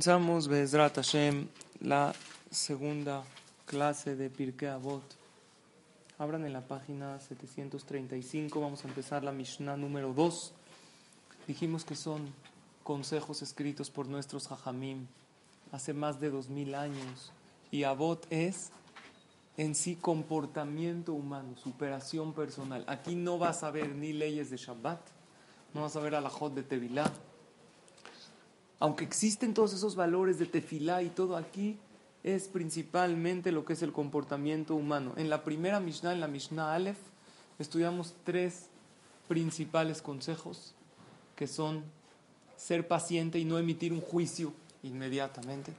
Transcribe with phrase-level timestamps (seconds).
[0.00, 1.46] Comenzamos Bezrat Hashem,
[1.82, 2.14] la
[2.50, 3.22] segunda
[3.66, 5.02] clase de Pirkei Avot.
[6.16, 10.54] Abran en la página 735, vamos a empezar la Mishnah número 2.
[11.46, 12.32] Dijimos que son
[12.82, 15.06] consejos escritos por nuestros Jajamim
[15.70, 17.30] hace más de dos mil años.
[17.70, 18.70] Y Avot es
[19.58, 22.84] en sí comportamiento humano, superación personal.
[22.86, 25.00] Aquí no vas a ver ni leyes de Shabbat,
[25.74, 27.12] no vas a ver alajot de Tevilá
[28.80, 31.78] aunque existen todos esos valores de tefilá y todo aquí,
[32.24, 35.12] es principalmente lo que es el comportamiento humano.
[35.16, 36.98] En la primera Mishnah, en la Mishnah Aleph,
[37.58, 38.66] estudiamos tres
[39.28, 40.74] principales consejos,
[41.36, 41.84] que son
[42.56, 45.72] ser paciente y no emitir un juicio inmediatamente.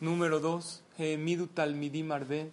[0.00, 2.50] Número dos, Midu Talmidim Arde,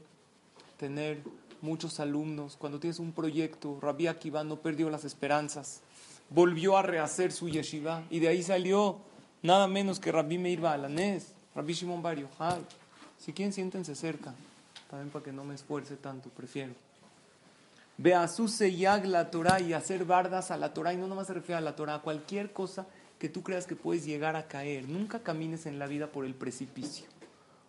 [0.78, 1.22] tener
[1.62, 2.58] muchos alumnos.
[2.58, 5.82] Cuando tienes un proyecto, Rabbi Akiva no perdió las esperanzas,
[6.30, 9.00] volvió a rehacer su yeshiva y de ahí salió
[9.42, 12.18] Nada menos que Rabbi Meir Baalanés, Rabbi Shimon Bar.
[13.18, 14.34] Si quieren, siéntense cerca.
[14.90, 16.74] También para que no me esfuerce tanto, prefiero.
[17.98, 20.94] Beasuse yag la Torah y hacer bardas a la Torah.
[20.94, 22.88] Y no nomás se refiere a la Torah, a cualquier cosa
[23.20, 24.88] que tú creas que puedes llegar a caer.
[24.88, 27.06] Nunca camines en la vida por el precipicio.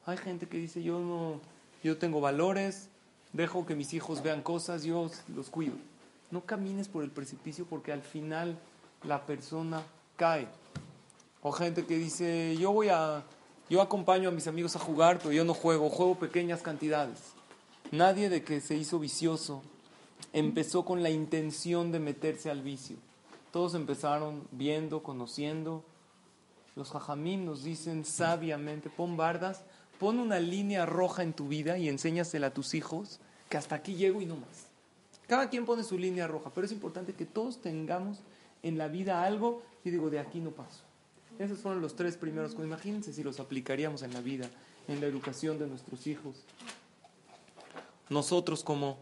[0.06, 1.40] Hay gente que dice, yo no,
[1.82, 2.88] yo tengo valores,
[3.32, 5.74] dejo que mis hijos vean cosas, yo los cuido.
[6.30, 8.56] No camines por el precipicio porque al final
[9.02, 9.82] la persona
[10.16, 10.46] cae.
[11.42, 13.24] O gente que dice, yo voy a,
[13.70, 17.18] yo acompaño a mis amigos a jugar, pero yo no juego, juego pequeñas cantidades.
[17.92, 19.62] Nadie de que se hizo vicioso
[20.32, 22.96] empezó con la intención de meterse al vicio.
[23.52, 25.82] Todos empezaron viendo, conociendo.
[26.76, 29.64] Los jajamim nos dicen sabiamente, pon bardas,
[29.98, 33.94] pon una línea roja en tu vida y enséñasela a tus hijos, que hasta aquí
[33.94, 34.66] llego y no más.
[35.26, 38.18] Cada quien pone su línea roja, pero es importante que todos tengamos
[38.62, 40.89] en la vida algo y digo, de aquí no paso.
[41.40, 42.52] Esos fueron los tres primeros.
[42.52, 44.50] Imagínense si los aplicaríamos en la vida,
[44.88, 46.36] en la educación de nuestros hijos.
[48.10, 48.98] Nosotros como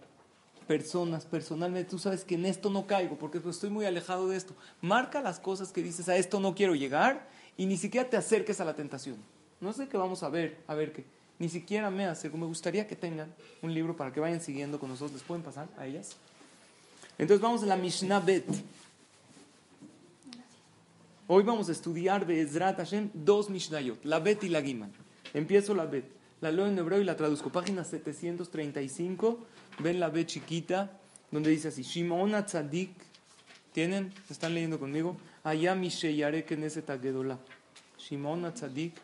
[0.68, 4.36] personas, personalmente, tú sabes que en esto no caigo porque pues, estoy muy alejado de
[4.36, 4.54] esto.
[4.80, 8.60] Marca las cosas que dices, a esto no quiero llegar y ni siquiera te acerques
[8.60, 9.16] a la tentación.
[9.60, 11.04] No sé qué vamos a ver, a ver qué.
[11.40, 12.36] Ni siquiera me acerco.
[12.36, 15.14] Me gustaría que tengan un libro para que vayan siguiendo con nosotros.
[15.14, 16.14] ¿Les pueden pasar a ellas?
[17.18, 18.46] Entonces vamos a la Mishnah Bet.
[21.30, 24.90] Hoy vamos a estudiar de Ezrat Hashem dos Mishnayot, la Bet y la Giman.
[25.34, 26.06] Empiezo la Bet.
[26.40, 27.52] La leo en hebreo y la traduzco.
[27.52, 29.38] Página 735.
[29.80, 30.98] Ven la Bet chiquita,
[31.30, 32.92] donde dice así: Shimon Tzadik.
[33.74, 34.10] ¿Tienen?
[34.30, 35.18] ¿Están leyendo conmigo?
[35.44, 37.38] Allá Misheyare Knesset Agedolah.
[37.98, 38.94] Shimon Tzadik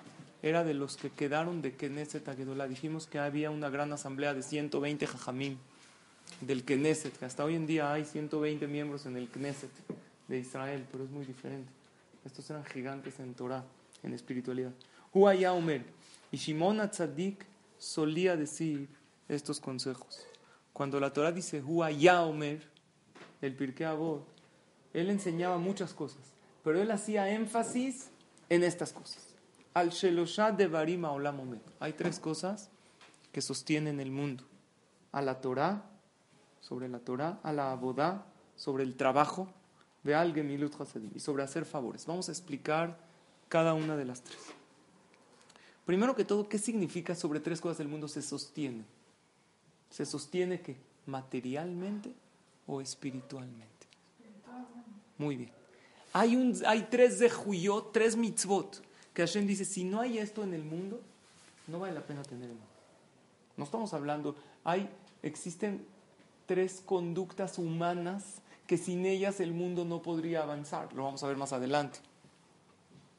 [0.42, 2.68] era de los que quedaron de Knesset Agedolah.
[2.68, 5.58] Dijimos que había una gran asamblea de 120 jajamim
[6.40, 9.72] del Knesset, que hasta hoy en día hay 120 miembros en el Knesset
[10.26, 11.83] de Israel, pero es muy diferente.
[12.24, 13.64] Estos eran gigantes en Torah,
[14.02, 14.72] en espiritualidad.
[15.12, 15.84] Huaya Omer.
[16.30, 17.46] Y Shimon Atzadik
[17.78, 18.88] solía decir
[19.28, 20.26] estos consejos.
[20.72, 22.66] Cuando la Torah dice Huaya Omer,
[23.40, 24.26] el Pirkei Avot,
[24.92, 26.20] él enseñaba muchas cosas,
[26.62, 28.10] pero él hacía énfasis
[28.48, 29.28] en estas cosas.
[29.74, 31.60] Al Sheloshah de Barima Olam Omer.
[31.80, 32.70] Hay tres cosas
[33.32, 34.44] que sostienen el mundo.
[35.12, 35.84] A la Torah,
[36.60, 38.26] sobre la Torah, a la Abodá,
[38.56, 39.48] sobre el trabajo
[40.04, 42.06] de alguien y sobre hacer favores.
[42.06, 42.96] Vamos a explicar
[43.48, 44.38] cada una de las tres.
[45.86, 48.84] Primero que todo, ¿qué significa sobre tres cosas del mundo se sostiene?
[49.90, 50.76] ¿Se sostiene que
[51.06, 52.12] materialmente
[52.66, 53.86] o espiritualmente?
[55.18, 55.50] Muy bien.
[56.12, 58.82] Hay, un, hay tres de Juyot, tres mitzvot,
[59.12, 61.00] que Hashem dice, si no hay esto en el mundo,
[61.66, 62.64] no vale la pena tener mundo.
[63.56, 64.88] No estamos hablando, hay,
[65.22, 65.84] existen
[66.46, 70.92] tres conductas humanas que sin ellas el mundo no podría avanzar.
[70.94, 71.98] Lo vamos a ver más adelante.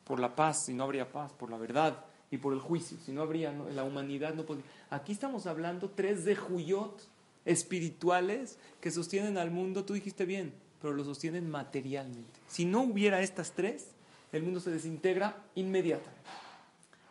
[0.03, 3.11] Por la paz, si no habría paz, por la verdad y por el juicio, si
[3.11, 4.65] no habría, la humanidad no podría.
[4.89, 7.07] Aquí estamos hablando tres de Juyot
[7.45, 12.39] espirituales que sostienen al mundo, tú dijiste bien, pero lo sostienen materialmente.
[12.47, 13.87] Si no hubiera estas tres,
[14.31, 16.29] el mundo se desintegra inmediatamente.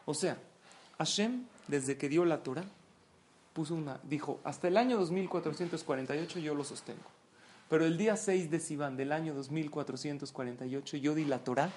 [0.04, 0.36] O sea,
[0.98, 2.64] Hashem, desde que dio la Torah,
[3.52, 7.13] puso una, dijo, hasta el año 2448 yo lo sostengo.
[7.74, 11.68] Pero el día 6 de Sivan del año 2448 yo di la Torah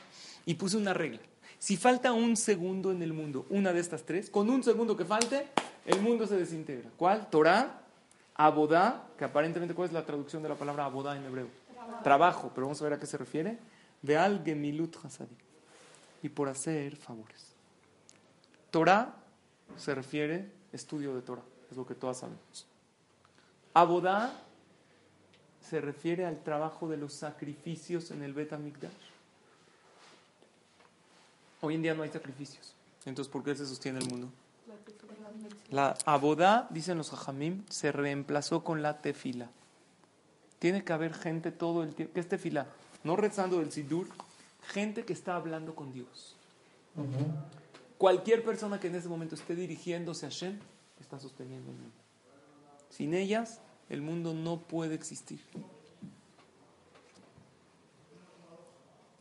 [0.45, 1.21] y puse una regla.
[1.57, 5.05] Si falta un segundo en el mundo, una de estas tres, con un segundo que
[5.05, 5.47] falte,
[5.87, 6.91] el mundo se desintegra.
[6.97, 7.31] ¿Cuál?
[7.31, 7.81] Torah,
[8.35, 11.47] Abodá, que aparentemente, ¿cuál es la traducción de la palabra Abodá en hebreo?
[12.03, 13.57] Trabajo, pero vamos a ver a qué se refiere.
[14.03, 15.35] Veal Gemilut Hasadi.
[16.21, 17.55] Y por hacer favores.
[18.69, 19.15] Torah
[19.77, 22.67] se refiere estudio de Torah, es lo que todas sabemos.
[23.73, 24.43] Abodá
[25.69, 28.53] se refiere al trabajo de los sacrificios en el Bet
[31.61, 32.73] Hoy en día no hay sacrificios.
[33.05, 34.29] Entonces, ¿por qué se sostiene el mundo?
[35.69, 39.49] La abodá, dicen los hajamim, se reemplazó con la tefila.
[40.59, 42.13] Tiene que haber gente todo el tiempo.
[42.13, 42.67] ¿Qué es tefila?
[43.03, 44.07] No rezando del sidur,
[44.61, 46.35] gente que está hablando con Dios.
[47.97, 50.59] Cualquier persona que en ese momento esté dirigiéndose a Shem
[50.99, 51.95] está sosteniendo el mundo.
[52.89, 55.39] Sin ellas, el mundo no puede existir.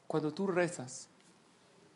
[0.07, 1.09] Cuando tú rezas,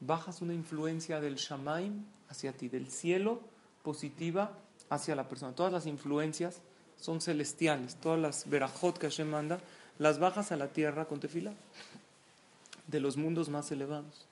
[0.00, 3.40] bajas una influencia del Shamaim hacia ti, del cielo
[3.82, 4.58] positiva
[4.88, 5.54] hacia la persona.
[5.54, 6.60] Todas las influencias
[6.96, 9.60] son celestiales, todas las verajot que Hashem manda,
[9.98, 11.52] las bajas a la tierra con tefilá,
[12.86, 14.26] de los mundos más elevados.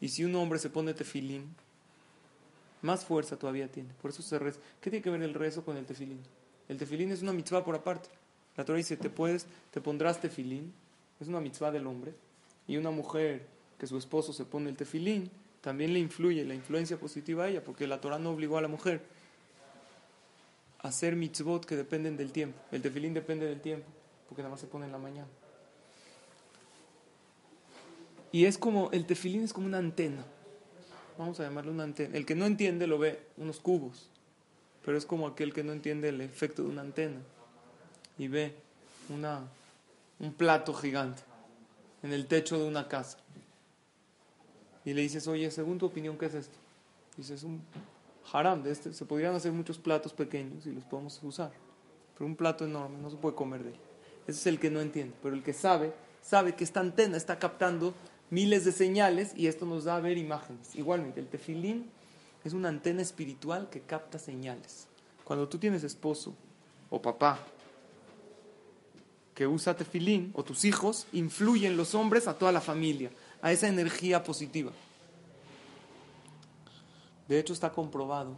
[0.00, 1.54] Y si un hombre se pone tefilín,
[2.82, 3.94] más fuerza todavía tiene.
[4.02, 4.60] Por eso se reza.
[4.80, 6.20] ¿Qué tiene que ver el rezo con el tefilín?
[6.68, 8.08] El tefilín es una mitzvah por aparte.
[8.56, 10.72] La Torah dice, te puedes, te pondrás tefilín,
[11.20, 12.14] es una mitzvah del hombre,
[12.66, 13.46] y una mujer
[13.78, 15.30] que su esposo se pone el tefilín,
[15.60, 18.68] también le influye la influencia positiva a ella, porque la Torah no obligó a la
[18.68, 19.02] mujer
[20.80, 22.58] a hacer mitzvot que dependen del tiempo.
[22.70, 23.86] El tefilín depende del tiempo,
[24.28, 25.28] porque nada más se pone en la mañana.
[28.30, 30.24] Y es como, el tefilín es como una antena.
[31.16, 32.16] Vamos a llamarlo una antena.
[32.16, 34.10] El que no entiende lo ve, unos cubos.
[34.84, 37.20] Pero es como aquel que no entiende el efecto de una antena.
[38.18, 38.54] Y ve
[39.08, 39.40] una,
[40.20, 41.22] un plato gigante
[42.02, 43.18] en el techo de una casa.
[44.84, 46.58] Y le dices, oye, según tu opinión, ¿qué es esto?
[47.16, 47.62] Dices, un
[48.32, 48.92] haram de este.
[48.92, 51.52] Se podrían hacer muchos platos pequeños y los podemos usar.
[52.16, 53.76] Pero un plato enorme no se puede comer de él.
[54.26, 55.14] Ese es el que no entiende.
[55.22, 55.92] Pero el que sabe,
[56.22, 57.94] sabe que esta antena está captando
[58.30, 60.74] miles de señales y esto nos da a ver imágenes.
[60.74, 61.90] Igualmente, el tefilín
[62.44, 64.86] es una antena espiritual que capta señales.
[65.24, 66.34] Cuando tú tienes esposo
[66.90, 67.38] o papá
[69.34, 73.10] que usa tefilín o tus hijos, influyen los hombres a toda la familia,
[73.42, 74.70] a esa energía positiva.
[77.26, 78.36] De hecho está comprobado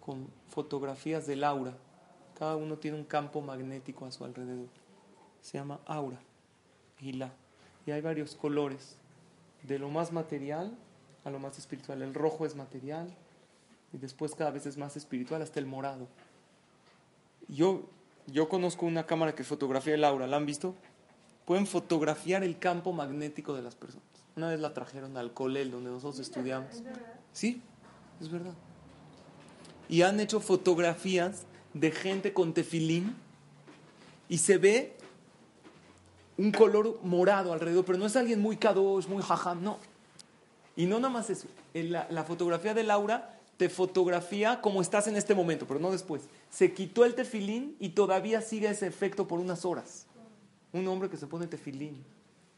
[0.00, 1.74] con fotografías del aura.
[2.38, 4.68] Cada uno tiene un campo magnético a su alrededor.
[5.40, 6.20] Se llama aura,
[7.00, 7.32] la
[7.86, 8.96] Y hay varios colores,
[9.62, 10.76] de lo más material
[11.24, 12.02] a lo más espiritual.
[12.02, 13.08] El rojo es material
[13.92, 16.08] y después cada vez es más espiritual hasta el morado.
[17.48, 17.88] Yo
[18.26, 20.74] yo conozco una cámara que fotografía el aura, ¿la han visto?
[21.44, 24.06] Pueden fotografiar el campo magnético de las personas.
[24.36, 26.82] Una vez la trajeron al Colel, donde nosotros estudiamos.
[27.32, 27.60] Sí,
[28.20, 28.54] es verdad.
[29.88, 31.44] Y han hecho fotografías
[31.74, 33.16] de gente con tefilín
[34.28, 34.96] y se ve
[36.38, 39.78] un color morado alrededor, pero no es alguien muy kadosh, muy jajam, no.
[40.76, 41.48] Y no nada más eso.
[41.74, 46.22] la, la fotografía del aura te fotografía como estás en este momento, pero no después.
[46.48, 50.06] Se quitó el tefilín y todavía sigue ese efecto por unas horas.
[50.72, 52.02] Un hombre que se pone tefilín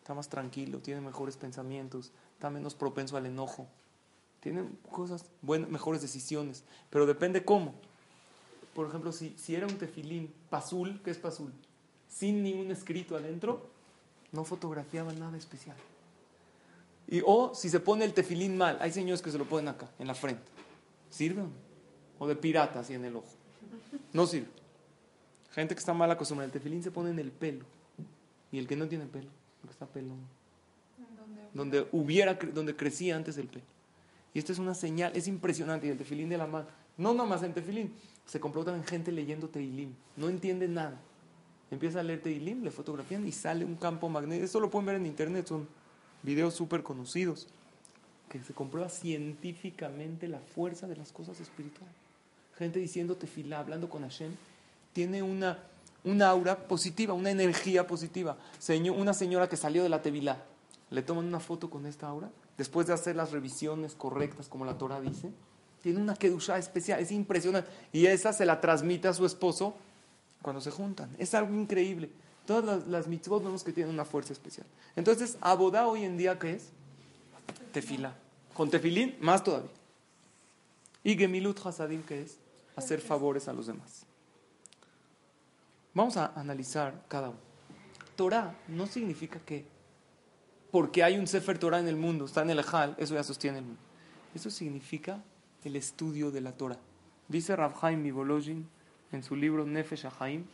[0.01, 3.67] está más tranquilo, tiene mejores pensamientos, está menos propenso al enojo,
[4.41, 7.75] tiene cosas buenas, mejores decisiones, pero depende cómo.
[8.73, 11.53] Por ejemplo, si, si era un tefilín pasul, ¿qué es pasul?
[12.09, 13.71] Sin ningún escrito adentro,
[14.31, 15.77] no fotografiaba nada especial.
[17.13, 19.87] Y, o si se pone el tefilín mal, hay señores que se lo ponen acá,
[19.99, 20.43] en la frente
[21.11, 21.43] ¿Sirve
[22.19, 23.29] o de pirata así en el ojo?
[24.15, 24.49] No sirve.
[25.51, 27.67] Gente que está mal acostumbrada, el tefilín se pone en el pelo.
[28.51, 29.29] Y el que no tiene pelo,
[29.61, 30.21] porque está pelón.
[31.53, 33.67] Donde hubiera, donde crecía antes el pelo.
[34.33, 35.89] Y esta es una señal, es impresionante.
[35.89, 36.67] Y el tefilín de la mano,
[36.97, 37.93] no nomás en tefilín,
[38.25, 39.93] se compró también gente leyendo teilim.
[40.17, 40.99] No entiende nada.
[41.71, 44.47] Empieza a leer teilim, le fotografían y sale un campo magnético.
[44.47, 45.69] Esto lo pueden ver en internet, son
[46.23, 47.49] videos súper conocidos
[48.29, 51.95] que se comprueba científicamente la fuerza de las cosas espirituales.
[52.57, 54.33] Gente diciendo tefilá, hablando con Hashem,
[54.93, 55.59] tiene una,
[56.05, 58.39] una aura positiva, una energía positiva.
[58.97, 60.43] una señora que salió de la tevilá,
[60.91, 64.79] le toman una foto con esta aura, después de hacer las revisiones correctas como la
[64.79, 65.31] Torah dice,
[65.83, 67.69] tiene una kedushá especial, es impresionante.
[67.93, 69.75] Y esa se la transmite a su esposo
[70.41, 71.15] cuando se juntan.
[71.19, 72.11] Es algo increíble.
[72.47, 74.67] Todas las, las mitzvot vemos que tienen una fuerza especial.
[74.97, 76.71] Entonces, abodá hoy en día, ¿qué es?
[77.73, 78.15] Tefilá.
[78.55, 79.71] Con tefilín, más todavía.
[81.05, 82.39] Y gemilut hasadim, que es
[82.77, 84.05] hacer favores a los demás.
[85.95, 87.39] Vamos a analizar cada uno.
[88.17, 89.65] Torah no significa que
[90.71, 93.59] porque hay un Sefer Torah en el mundo, está en el Ejal, eso ya sostiene
[93.59, 93.81] el mundo.
[94.35, 95.23] Eso significa
[95.65, 96.79] el estudio de la Torah.
[97.29, 98.67] Dice Rav Chaim Mivolojin
[99.13, 100.47] en su libro Nefesh Haim,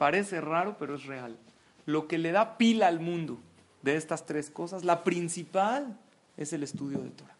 [0.00, 1.36] parece raro, pero es real.
[1.84, 3.38] Lo que le da pila al mundo
[3.82, 5.94] de estas tres cosas, la principal
[6.38, 7.36] es el estudio de Torah.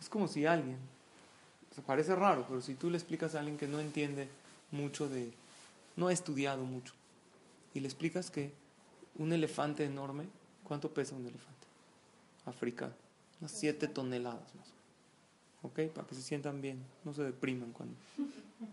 [0.00, 0.76] Es como si alguien,
[1.84, 4.28] parece raro, pero si tú le explicas a alguien que no entiende
[4.70, 5.32] mucho de,
[5.96, 6.94] no ha estudiado mucho,
[7.74, 8.52] y le explicas que
[9.18, 10.26] un elefante enorme,
[10.62, 11.66] ¿cuánto pesa un elefante?
[12.46, 12.94] Africano.
[13.40, 14.68] unas 7 toneladas más.
[15.62, 15.92] ¿Ok?
[15.92, 17.96] Para que se sientan bien, no se depriman cuando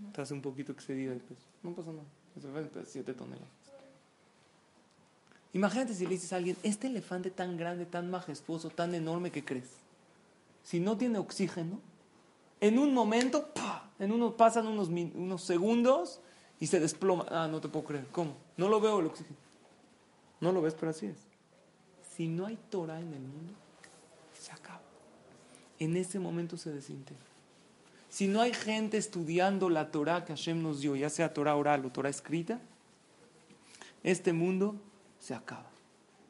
[0.07, 1.41] estás un poquito excedido de peso.
[1.63, 3.49] No pasa nada, es 7 toneladas.
[5.53, 9.43] Imagínate si le dices a alguien, este elefante tan grande, tan majestuoso, tan enorme que
[9.43, 9.69] crees,
[10.63, 11.79] si no tiene oxígeno,
[12.61, 13.49] en un momento,
[13.97, 16.19] en uno pasan unos, unos segundos
[16.59, 17.25] y se desploma.
[17.29, 18.07] Ah, no te puedo creer.
[18.11, 18.35] ¿Cómo?
[18.57, 19.37] No lo veo el oxígeno.
[20.41, 21.17] No lo ves, pero así es.
[22.15, 23.53] Si no hay Torah en el mundo,
[24.37, 24.81] se acaba.
[25.79, 27.28] En ese momento se desintegra.
[28.19, 31.85] Si no hay gente estudiando la Torah que Hashem nos dio, ya sea Torah oral
[31.85, 32.59] o Torah escrita,
[34.03, 34.75] este mundo
[35.21, 35.69] se acaba.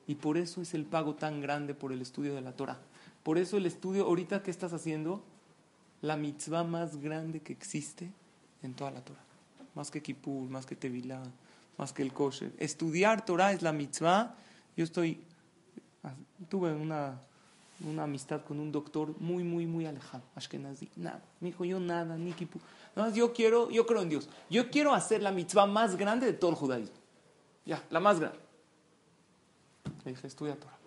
[0.05, 2.77] Y por eso es el pago tan grande por el estudio de la Torah.
[3.23, 5.23] Por eso el estudio, ahorita que estás haciendo,
[6.03, 8.11] la mitzvah más grande que existe
[8.61, 9.23] en toda la Torah.
[9.73, 11.23] Más que Kippur, más que Tevilá,
[11.79, 12.53] más que el kosher.
[12.59, 14.35] Estudiar Torah es la mitzvah.
[14.77, 15.23] Yo estoy,
[16.49, 17.19] tuve una,
[17.85, 20.89] una amistad con un doctor muy, muy, muy alejado, Ashkenazi.
[20.95, 22.61] Nada, me dijo yo nada, ni Kippur.
[22.95, 24.29] No, yo quiero, yo creo en Dios.
[24.49, 26.95] Yo quiero hacer la mitzvah más grande de todo el judaísmo.
[27.65, 28.39] Ya, la más grande.
[30.03, 30.77] Le dije, estudia Torah.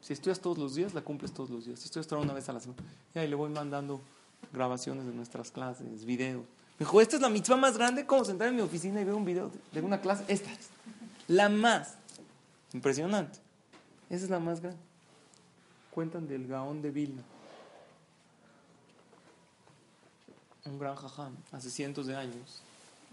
[0.00, 1.78] Si estudias todos los días, la cumples todos los días.
[1.78, 2.82] Si estudias Torah una vez a la semana.
[3.14, 4.00] Y ahí le voy mandando
[4.52, 6.44] grabaciones de nuestras clases, videos.
[6.78, 8.06] Me dijo, esta es la mitzvah más grande.
[8.06, 10.24] ¿Cómo sentar en mi oficina y ver un video de una clase?
[10.28, 10.68] Esta es
[11.28, 11.94] la más.
[12.72, 13.38] Impresionante.
[14.10, 14.91] Esa es la más grande.
[15.92, 17.22] Cuentan del Gaón de Vilna.
[20.64, 22.62] Un gran jajam, hace cientos de años.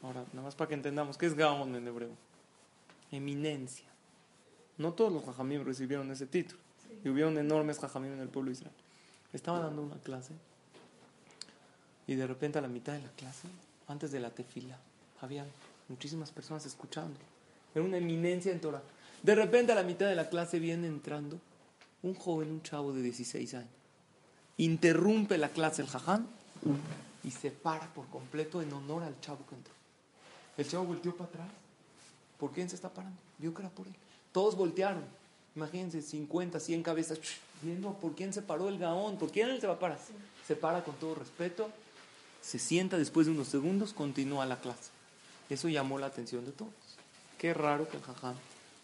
[0.02, 2.12] Ahora, nada más para que entendamos, ¿qué es Gaón en hebreo?
[3.12, 3.86] Eminencia.
[4.78, 6.60] No todos los jajamim recibieron ese título.
[7.04, 8.76] Y hubieron enormes jajamim en el pueblo de Israel.
[9.34, 10.34] Estaba dando una clase
[12.10, 13.48] y de repente a la mitad de la clase,
[13.88, 14.80] antes de la tefila,
[15.22, 15.46] había
[15.90, 17.20] muchísimas personas escuchando.
[17.76, 18.82] Era una eminencia en Torah.
[19.22, 21.40] De repente a la mitad de la clase viene entrando
[22.04, 23.70] un joven, un chavo de 16 años.
[24.58, 26.28] Interrumpe la clase el jaján
[27.24, 29.74] y se para por completo en honor al chavo que entró.
[30.58, 31.48] El chavo volteó para atrás.
[32.38, 33.18] ¿Por quién se está parando?
[33.38, 33.96] Vio que era por él.
[34.32, 35.04] Todos voltearon.
[35.56, 37.20] Imagínense, 50, 100 cabezas
[37.62, 40.00] viendo por quién se paró el gaón, por quién él se va a parar.
[40.48, 41.70] Se para con todo respeto
[42.42, 44.92] se sienta después de unos segundos, continúa la clase.
[45.50, 46.72] Eso llamó la atención de todos.
[47.38, 48.36] Qué raro que el jajam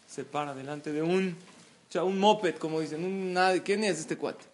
[0.08, 1.36] se para delante de un,
[1.94, 4.44] un moped, como dicen, un, nada, ¿quién es este cuate?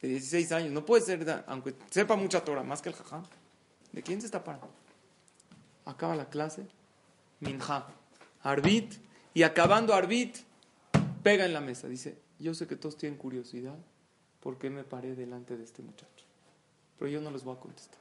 [0.00, 3.24] De 16 años, no puede ser, aunque sepa mucha Torah, más que el jajam.
[3.92, 4.68] ¿De quién se está parando?
[5.84, 6.66] Acaba la clase,
[7.40, 7.86] minja,
[8.42, 8.94] arbit,
[9.32, 10.36] y acabando arbit,
[11.22, 11.88] pega en la mesa.
[11.88, 13.76] Dice, yo sé que todos tienen curiosidad,
[14.40, 16.24] ¿por qué me paré delante de este muchacho?
[16.98, 18.00] Pero yo no les voy a contestar.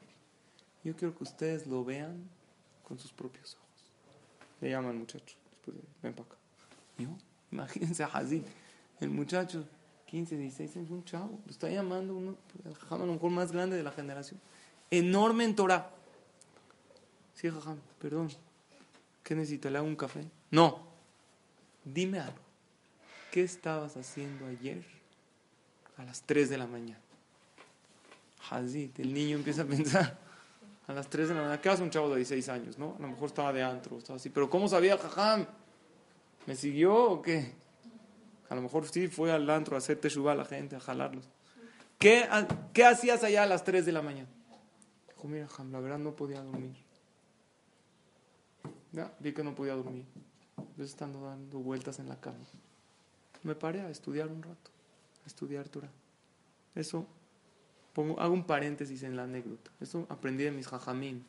[0.83, 2.29] Yo quiero que ustedes lo vean
[2.83, 3.91] con sus propios ojos.
[4.61, 5.35] Le llaman muchacho.
[5.49, 6.37] Después, ven para acá.
[6.97, 7.09] Yo,
[7.51, 8.43] imagínense a Hazid,
[8.99, 9.65] el muchacho,
[10.07, 11.39] 15, 16 años, un chavo.
[11.45, 14.39] Lo está llamando uno, el jajam a lo mejor más grande de la generación.
[14.91, 15.91] Enorme en Torah.
[17.33, 18.29] Sí, jajam, perdón.
[19.23, 19.69] ¿Qué necesito?
[19.69, 20.23] ¿Le hago un café?
[20.51, 20.79] No.
[21.83, 22.37] Dime algo.
[23.31, 24.85] ¿Qué estabas haciendo ayer
[25.97, 27.01] a las 3 de la mañana?
[28.49, 30.17] Hazid, el niño empieza a pensar
[30.87, 31.61] a las 3 de la mañana.
[31.61, 32.95] ¿Qué hace un chavo de 16 años, no?
[32.97, 34.29] A lo mejor estaba de antro, estaba así.
[34.29, 35.45] Pero ¿cómo sabía el jajam?
[36.45, 37.53] ¿Me siguió o qué?
[38.49, 41.27] A lo mejor sí fue al antro a hacer teshuva a la gente, a jalarlos.
[41.97, 42.27] ¿Qué,
[42.73, 44.29] ¿Qué hacías allá a las 3 de la mañana?
[45.07, 46.75] Dijo, mira, jajam, la verdad no podía dormir.
[48.91, 50.05] Ya, vi que no podía dormir.
[50.77, 52.45] Yo estando dando vueltas en la cama.
[53.43, 54.71] Me paré a estudiar un rato,
[55.23, 55.91] a estudiar Torah.
[56.75, 57.07] Eso
[57.95, 59.71] Pongo, hago un paréntesis en la anécdota.
[59.79, 61.25] Eso aprendí de mis jajamín.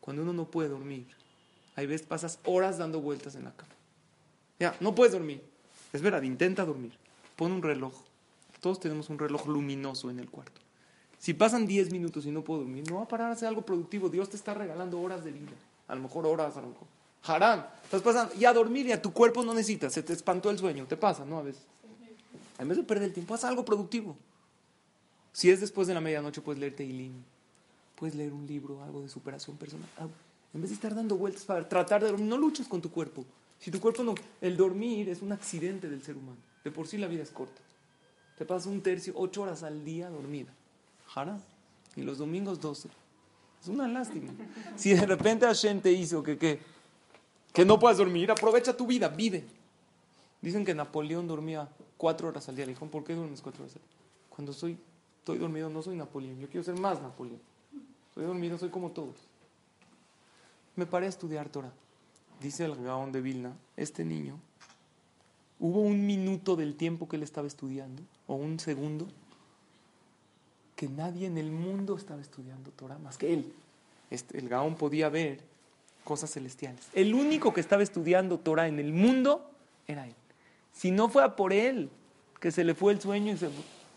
[0.00, 1.06] Cuando uno no puede dormir,
[1.76, 3.77] hay veces pasas horas dando vueltas en la cama.
[4.58, 5.42] Ya, no puedes dormir.
[5.92, 6.92] Es verdad, intenta dormir.
[7.36, 7.92] Pon un reloj.
[8.60, 10.60] Todos tenemos un reloj luminoso en el cuarto.
[11.18, 13.62] Si pasan 10 minutos y no puedo dormir, no va a parar a hacer algo
[13.62, 14.08] productivo.
[14.08, 15.52] Dios te está regalando horas de vida.
[15.86, 16.86] A lo mejor horas, a lo mejor.
[17.24, 17.66] Harán.
[17.84, 18.34] Estás pasando.
[18.34, 19.92] Y a dormir y a tu cuerpo no necesitas.
[19.92, 20.86] Se te espantó el sueño.
[20.86, 21.38] Te pasa, ¿no?
[21.38, 21.62] A veces.
[22.58, 24.16] En vez de perder el tiempo, haz algo productivo.
[25.32, 27.12] Si es después de la medianoche, puedes leer Teilim,
[27.94, 29.88] puedes leer un libro, algo de superación personal.
[30.52, 33.24] En vez de estar dando vueltas para tratar de dormir, no luches con tu cuerpo.
[33.58, 34.14] Si tu cuerpo no.
[34.40, 36.38] El dormir es un accidente del ser humano.
[36.64, 37.60] De por sí la vida es corta.
[38.36, 40.52] Te pasas un tercio, ocho horas al día dormida.
[41.06, 41.38] Jara.
[41.96, 42.88] Y los domingos doce.
[43.60, 44.32] Es una lástima.
[44.76, 49.44] Si de repente Hashem te hizo que, que, no puedas dormir, aprovecha tu vida, vive.
[50.40, 52.66] Dicen que Napoleón dormía cuatro horas al día.
[52.66, 53.90] Le dijeron, ¿por qué duermes cuatro horas al día?
[54.30, 54.78] Cuando soy
[55.28, 56.40] Estoy dormido, no soy Napoleón.
[56.40, 57.38] Yo quiero ser más Napoleón.
[58.08, 59.14] Estoy dormido, soy como todos.
[60.74, 61.70] Me paré a estudiar Torah.
[62.40, 64.38] Dice el Gaón de Vilna, este niño
[65.58, 69.08] hubo un minuto del tiempo que él estaba estudiando, o un segundo,
[70.76, 73.52] que nadie en el mundo estaba estudiando Torah más que él.
[74.10, 75.40] Este, el Gaón podía ver
[76.04, 76.88] cosas celestiales.
[76.94, 79.50] El único que estaba estudiando Torah en el mundo
[79.88, 80.14] era él.
[80.72, 81.90] Si no fuera por él,
[82.40, 83.50] que se le fue el sueño y se,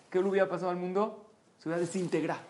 [0.10, 1.24] ¿qué le hubiera pasado al mundo?
[1.60, 2.42] Se hubiera desintegrado.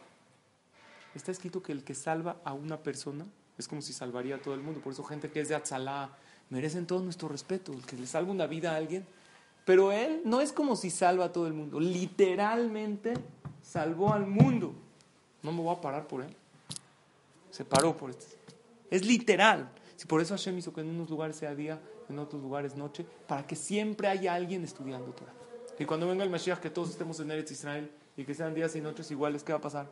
[1.13, 3.25] Está escrito que el que salva a una persona
[3.61, 4.81] es como si salvaría a todo el mundo.
[4.81, 6.09] Por eso gente que es de Atzalá
[6.49, 7.73] merecen todo nuestro respeto.
[7.87, 9.05] Que le salva una vida a alguien.
[9.65, 11.79] Pero él no es como si salva a todo el mundo.
[11.79, 13.13] Literalmente
[13.61, 14.73] salvó al mundo.
[15.43, 16.35] No me voy a parar por él.
[17.51, 18.25] Se paró por esto.
[18.89, 19.71] Es literal.
[19.95, 23.05] Si por eso Hashem hizo que en unos lugares sea día, en otros lugares noche,
[23.27, 25.33] para que siempre haya alguien estudiando Torah.
[25.77, 28.75] Y cuando venga el Mashiach, que todos estemos en Eretz Israel y que sean días
[28.75, 29.87] y noches iguales, ¿qué va a pasar?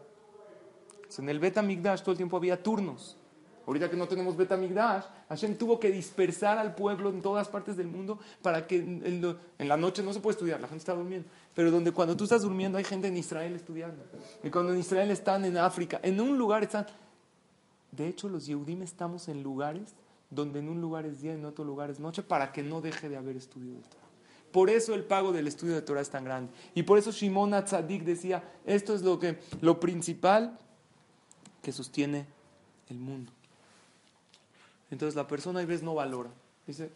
[1.17, 3.17] En el Bet Migdash todo el tiempo había turnos.
[3.69, 7.77] Ahorita que no tenemos Bet Migdash, Hashem tuvo que dispersar al pueblo en todas partes
[7.77, 11.29] del mundo para que en, la noche no se puede estudiar, la gente está durmiendo.
[11.53, 14.03] Pero donde cuando tú estás durmiendo hay gente en Israel estudiando.
[14.43, 16.87] Y cuando en Israel están en África, en un lugar están...
[17.91, 19.93] De hecho, los Yehudim estamos en lugares
[20.31, 22.81] donde en un lugar es día y en otro lugar es noche para que no
[22.81, 24.07] deje de haber estudio de Torah.
[24.51, 26.51] Por eso el pago del estudio de Torah es tan grande.
[26.73, 30.57] Y por eso Shimon Atzadik decía, esto es lo, que, lo principal
[31.61, 32.25] que sostiene
[32.87, 33.31] el mundo.
[34.91, 36.29] Entonces la persona a veces no valora.
[36.65, 36.89] Dice,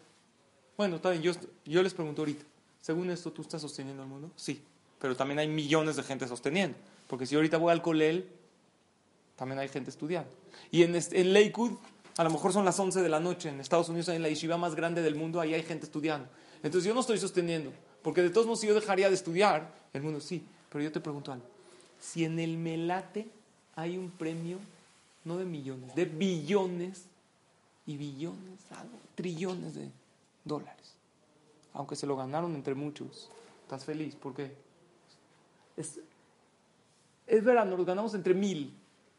[0.76, 1.32] bueno, está bien, yo,
[1.64, 2.44] yo les pregunto ahorita,
[2.80, 4.30] según esto, ¿tú estás sosteniendo el mundo?
[4.36, 4.62] Sí,
[5.00, 6.76] pero también hay millones de gente sosteniendo.
[7.08, 8.28] Porque si ahorita voy al Colel,
[9.36, 10.30] también hay gente estudiando.
[10.70, 11.72] Y en, en Lakewood,
[12.16, 14.56] a lo mejor son las 11 de la noche, en Estados Unidos, en la yeshiva
[14.56, 16.28] más grande del mundo, ahí hay gente estudiando.
[16.62, 17.72] Entonces yo no estoy sosteniendo,
[18.02, 21.00] porque de todos modos si yo dejaría de estudiar, el mundo sí, pero yo te
[21.00, 21.46] pregunto algo.
[22.00, 23.28] Si en el Melate
[23.76, 24.58] hay un premio,
[25.24, 27.04] no de millones, de billones
[27.86, 29.90] y billones, algo, trillones de
[30.44, 30.94] dólares,
[31.72, 33.30] aunque se lo ganaron entre muchos,
[33.62, 34.54] estás feliz, ¿por qué?
[35.76, 36.00] Es,
[37.26, 38.74] es verdad, nos lo ganamos entre mil,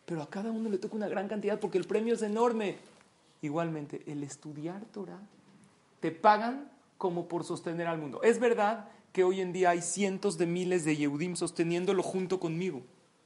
[0.06, 2.78] pero a cada uno le toca una gran cantidad porque el premio es enorme.
[3.42, 5.20] Igualmente, el estudiar Torah,
[6.00, 8.22] te pagan como por sostener al mundo.
[8.24, 12.82] Es verdad que hoy en día hay cientos de miles de Yehudim sosteniéndolo junto conmigo,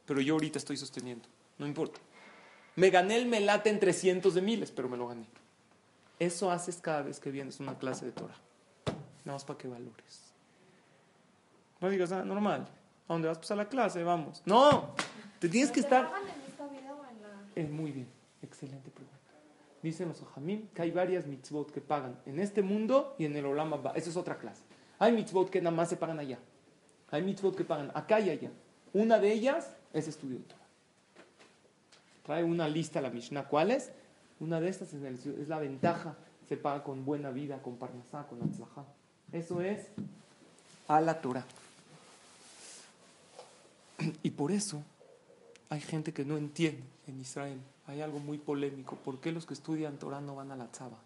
[0.05, 1.99] pero yo ahorita estoy sosteniendo, no importa.
[2.79, 5.25] Me gané el melate entre cientos de miles, pero me lo gané.
[6.17, 8.37] Eso haces cada vez que vienes a una clase de Torah.
[9.25, 10.31] Nada más para que valores.
[11.81, 12.69] No digas, ah, normal.
[13.05, 13.37] ¿A dónde vas?
[13.37, 14.41] Pues a la clase, vamos.
[14.45, 14.95] No,
[15.39, 16.09] te tienes que estar...
[17.53, 18.07] Es muy bien,
[18.41, 19.17] excelente pregunta.
[19.83, 23.45] Dicen los Ojamim que hay varias mitzvot que pagan en este mundo y en el
[23.45, 23.91] Olam Abba.
[23.91, 24.63] Esa es otra clase.
[24.99, 26.39] Hay mitzvot que nada más se pagan allá.
[27.11, 28.51] Hay mitzvot que pagan acá y allá.
[28.93, 30.58] Una de ellas es estudio Torah.
[32.29, 33.45] Trae una lista la Mishnah.
[33.45, 33.89] ¿Cuál es?
[34.39, 36.15] Una de estas es, la ventaja.
[36.47, 38.85] Se paga con buena vida, con parnasá, con atzlajá.
[39.31, 39.87] Eso es
[40.87, 41.43] a la Torah.
[44.21, 44.83] Y por eso
[45.71, 48.95] hay gente que no entiende en Israel hay algo muy polémico.
[48.97, 50.99] ¿Por qué los que estudian Torah no van a la tzaba?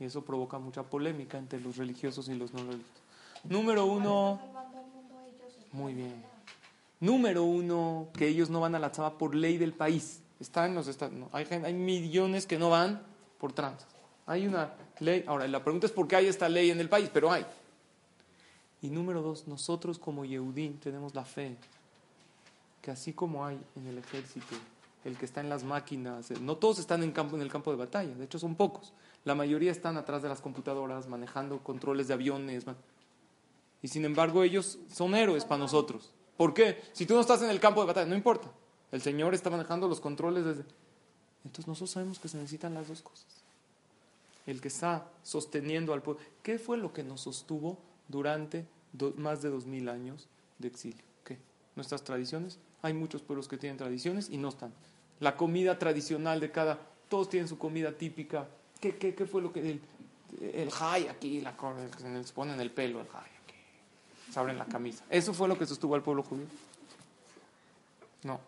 [0.00, 3.02] Y eso provoca mucha polémica entre los religiosos y los no religiosos.
[3.44, 4.40] Número uno.
[5.72, 6.35] Muy bien.
[7.00, 10.22] Número uno, que ellos no van a la tzaba por ley del país.
[10.40, 13.02] Están los no, hay, hay millones que no van
[13.38, 13.88] por tranzas.
[14.26, 15.24] Hay una ley.
[15.26, 17.46] Ahora, la pregunta es por qué hay esta ley en el país, pero hay.
[18.82, 21.56] Y número dos, nosotros como Yehudim tenemos la fe
[22.82, 24.54] que así como hay en el ejército
[25.04, 26.30] el que está en las máquinas.
[26.40, 28.92] No todos están en, campo, en el campo de batalla, de hecho son pocos.
[29.24, 32.64] La mayoría están atrás de las computadoras, manejando controles de aviones.
[33.82, 36.12] Y sin embargo ellos son héroes para nosotros.
[36.36, 36.82] ¿Por qué?
[36.92, 38.50] Si tú no estás en el campo de batalla, no importa.
[38.92, 40.64] El Señor está manejando los controles desde...
[41.44, 43.26] Entonces nosotros sabemos que se necesitan las dos cosas.
[44.46, 46.22] El que está sosteniendo al pueblo.
[46.42, 48.66] ¿Qué fue lo que nos sostuvo durante
[49.16, 51.02] más de dos mil años de exilio?
[51.24, 51.38] ¿Qué?
[51.74, 52.58] Nuestras tradiciones.
[52.82, 54.72] Hay muchos pueblos que tienen tradiciones y no están
[55.20, 58.46] la comida tradicional de cada, todos tienen su comida típica.
[58.80, 59.80] ¿Qué, qué, qué fue lo que el,
[60.40, 61.54] el jai aquí, la,
[62.24, 63.35] se pone en el pelo el jai
[64.30, 65.04] se abren la camisa?
[65.10, 66.46] ¿Eso fue lo que sostuvo al pueblo judío?
[68.22, 68.40] No.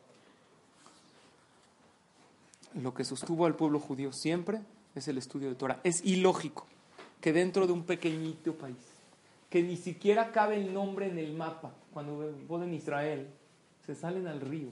[2.74, 4.60] Lo que sostuvo al pueblo judío siempre
[4.94, 5.80] es el estudio de Torah.
[5.84, 6.66] Es ilógico
[7.20, 8.76] que dentro de un pequeñito país,
[9.50, 13.28] que ni siquiera cabe el nombre en el mapa, cuando en Israel,
[13.86, 14.68] se salen al río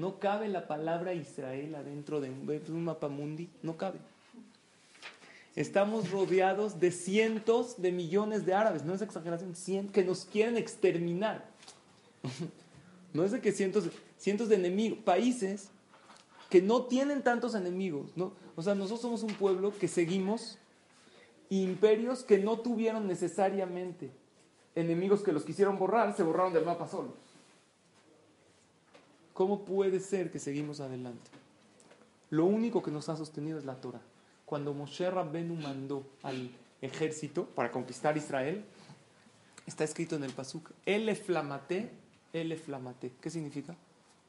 [0.00, 3.98] no cabe la palabra Israel adentro de un mapa mundi, no cabe.
[5.56, 11.48] Estamos rodeados de cientos de millones de árabes, no es exageración, que nos quieren exterminar.
[13.12, 15.70] No es de que cientos, cientos de enemigos, países
[16.48, 18.12] que no tienen tantos enemigos.
[18.54, 20.58] O sea, nosotros somos un pueblo que seguimos
[21.48, 24.12] imperios que no tuvieron necesariamente
[24.76, 27.14] enemigos que los quisieron borrar, se borraron del mapa solos.
[29.34, 31.30] ¿Cómo puede ser que seguimos adelante?
[32.30, 34.02] Lo único que nos ha sostenido es la Torah.
[34.50, 36.50] Cuando Moshe Rabbenu mandó al
[36.82, 38.64] ejército para conquistar Israel,
[39.64, 41.88] está escrito en el Pasuk, el flamate,
[42.32, 43.12] el flamate.
[43.20, 43.76] ¿Qué significa?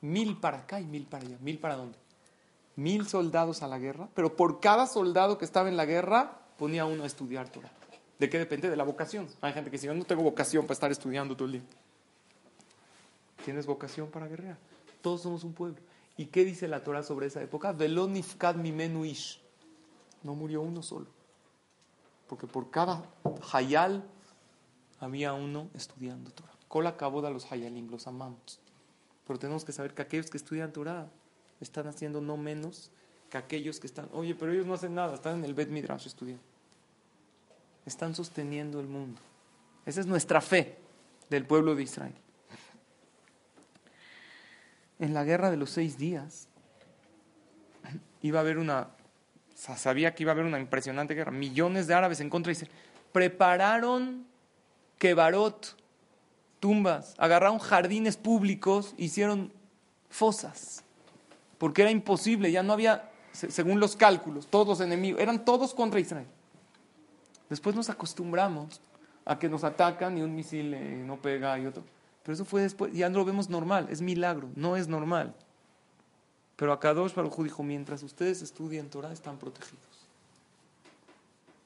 [0.02, 1.38] Mil para acá y mil para allá.
[1.42, 1.98] ¿Mil para dónde?
[2.76, 6.86] Mil soldados a la guerra, pero por cada soldado que estaba en la guerra ponía
[6.86, 7.72] uno a estudiar Torah.
[8.20, 8.70] ¿De qué depende?
[8.70, 9.28] De la vocación.
[9.42, 11.64] Hay gente que dice, yo no tengo vocación para estar estudiando todo el día.
[13.44, 14.60] Tienes vocación para guerrear.
[15.02, 15.78] Todos somos un pueblo.
[16.16, 17.72] ¿Y qué dice la Torah sobre esa época?
[17.72, 19.41] Velonifkad mimenu ish.
[20.24, 21.08] No murió uno solo.
[22.28, 23.04] Porque por cada
[23.54, 24.04] hayal
[25.00, 26.52] había uno estudiando Torah.
[26.68, 28.60] Cola acabó de los hayalim, los amamos.
[29.28, 31.10] Pero tenemos que saber que aquellos que estudian Torah
[31.60, 32.92] están haciendo no menos
[33.30, 36.06] que aquellos que están, oye, pero ellos no hacen nada, están en el Bet Midrash
[36.06, 36.44] estudiando.
[37.86, 39.22] Están sosteniendo el mundo.
[39.86, 40.78] Esa es nuestra fe
[41.30, 42.14] del pueblo de Israel.
[45.00, 46.48] En la guerra de los seis días
[48.22, 48.90] iba a haber una,
[49.62, 52.72] sabía que iba a haber una impresionante guerra, millones de árabes en contra Israel.
[53.12, 54.26] Prepararon
[54.98, 55.76] quebarot,
[56.60, 59.52] tumbas, agarraron jardines públicos, hicieron
[60.10, 60.84] fosas,
[61.58, 66.28] porque era imposible, ya no había, según los cálculos, todos enemigos, eran todos contra Israel.
[67.50, 68.82] Después nos acostumbramos
[69.26, 71.84] a que nos atacan y un misil eh, no pega y otro.
[72.24, 75.34] Pero eso fue después, ya no lo vemos normal, es milagro, no es normal.
[76.62, 80.06] Pero Akadosh Baruj dijo, mientras ustedes estudian Torah, están protegidos.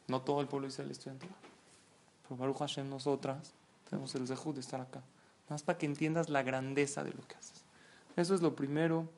[0.07, 1.35] No todo el pueblo de Israel estudia Torah.
[2.23, 3.51] Pero Baruch Hashem, nosotras
[3.89, 5.01] tenemos el zehut de estar acá.
[5.49, 7.65] Más para que entiendas la grandeza de lo que haces.
[8.15, 9.09] Eso es lo primero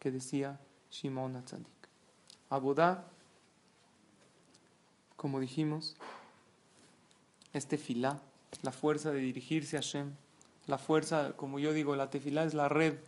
[0.00, 1.66] que decía Shimon Atzadik.
[2.50, 3.06] Abodá,
[5.16, 5.96] como dijimos,
[7.54, 8.20] este filá,
[8.60, 10.12] la fuerza de dirigirse a Hashem,
[10.66, 12.98] la fuerza, como yo digo, la tefilá es la red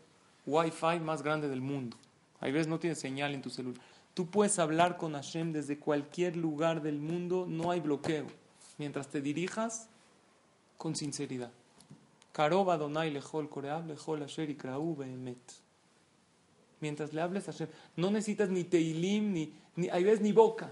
[0.46, 1.98] Wi-Fi más grande del mundo.
[2.44, 3.80] Hay veces no tienes señal en tu celular.
[4.12, 8.26] Tú puedes hablar con Hashem desde cualquier lugar del mundo, no hay bloqueo
[8.76, 9.88] mientras te dirijas
[10.76, 11.50] con sinceridad.
[12.32, 15.38] Karoba Donai lejol koreab lejol asher ikrau behemet.
[16.80, 20.70] Mientras le hables a Hashem, no necesitas ni teilim, ni, ni hay veces ni boca.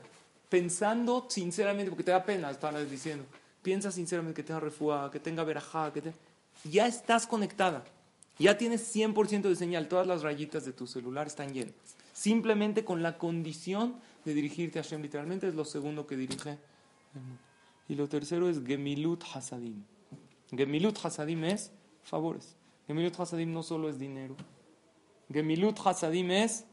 [0.51, 3.25] Pensando sinceramente, porque te da pena estar diciendo.
[3.63, 6.13] Piensa sinceramente que tenga refuá, que tenga verajá, que te...
[6.65, 7.83] ya estás conectada.
[8.43, 9.87] Ya tienes 100% de señal.
[9.87, 11.75] Todas las rayitas de tu celular están llenas.
[12.13, 15.01] Simplemente con la condición de dirigirte a Hashem.
[15.01, 16.59] Literalmente es lo segundo que dirige
[17.15, 17.39] el mundo.
[17.89, 19.85] Y lo tercero es Gemilut Hasadim.
[20.51, 21.71] Gemilut Hasadim es
[22.03, 22.57] favores.
[22.89, 24.35] Gemilut Hasadim no solo es dinero.
[25.33, 26.65] Gemilut Hasadim es,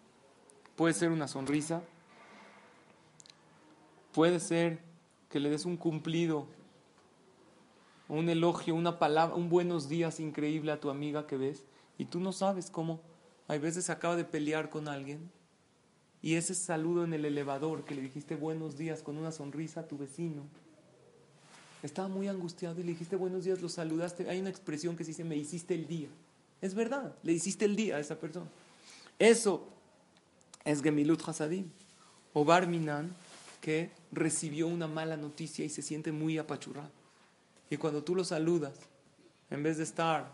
[0.76, 1.84] puede ser una sonrisa,
[4.12, 4.80] puede ser
[5.30, 6.48] que le des un cumplido,
[8.10, 11.64] un elogio, una palabra, un buenos días increíble a tu amiga que ves
[11.98, 13.00] y tú no sabes cómo.
[13.48, 15.32] Hay veces acaba de pelear con alguien
[16.22, 19.88] y ese saludo en el elevador que le dijiste buenos días con una sonrisa a
[19.88, 20.44] tu vecino
[21.84, 24.30] estaba muy angustiado y le dijiste buenos días, lo saludaste.
[24.30, 26.10] Hay una expresión que se dice, me hiciste el día.
[26.62, 28.48] Es verdad, le hiciste el día a esa persona.
[29.18, 29.68] Eso
[30.66, 31.70] es Gemilut Hasadim.
[32.34, 33.16] O Barminan,
[33.62, 36.92] que recibió una mala noticia y se siente muy apachurrado.
[37.70, 38.74] Y cuando tú lo saludas,
[39.50, 40.32] en vez de estar,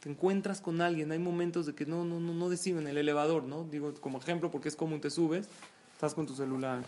[0.00, 3.44] te encuentras con alguien, hay momentos de que no, no, no, no deciden el elevador,
[3.44, 3.64] ¿no?
[3.64, 5.48] Digo como ejemplo porque es común, te subes,
[5.92, 6.82] estás con tu celular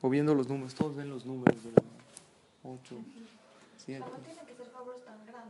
[0.00, 1.62] o viendo los números, todos ven los números.
[1.62, 1.70] De
[2.64, 2.96] 8,
[3.84, 4.00] 7.
[4.00, 4.26] No.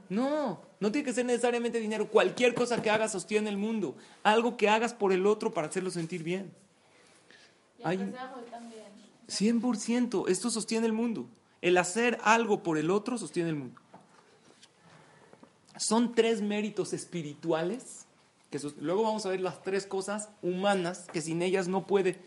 [0.08, 2.08] No, no tiene que ser necesariamente dinero.
[2.08, 3.96] Cualquier cosa que hagas sostiene el mundo.
[4.22, 6.52] Algo que hagas por el otro para hacerlo sentir bien.
[7.80, 8.20] Y Hay- también.
[9.28, 10.28] 100%.
[10.28, 11.26] Esto sostiene el mundo.
[11.62, 13.80] El hacer algo por el otro sostiene el mundo.
[15.76, 18.06] Son tres méritos espirituales.
[18.50, 22.18] Que luego vamos a ver las tres cosas humanas que sin ellas no puede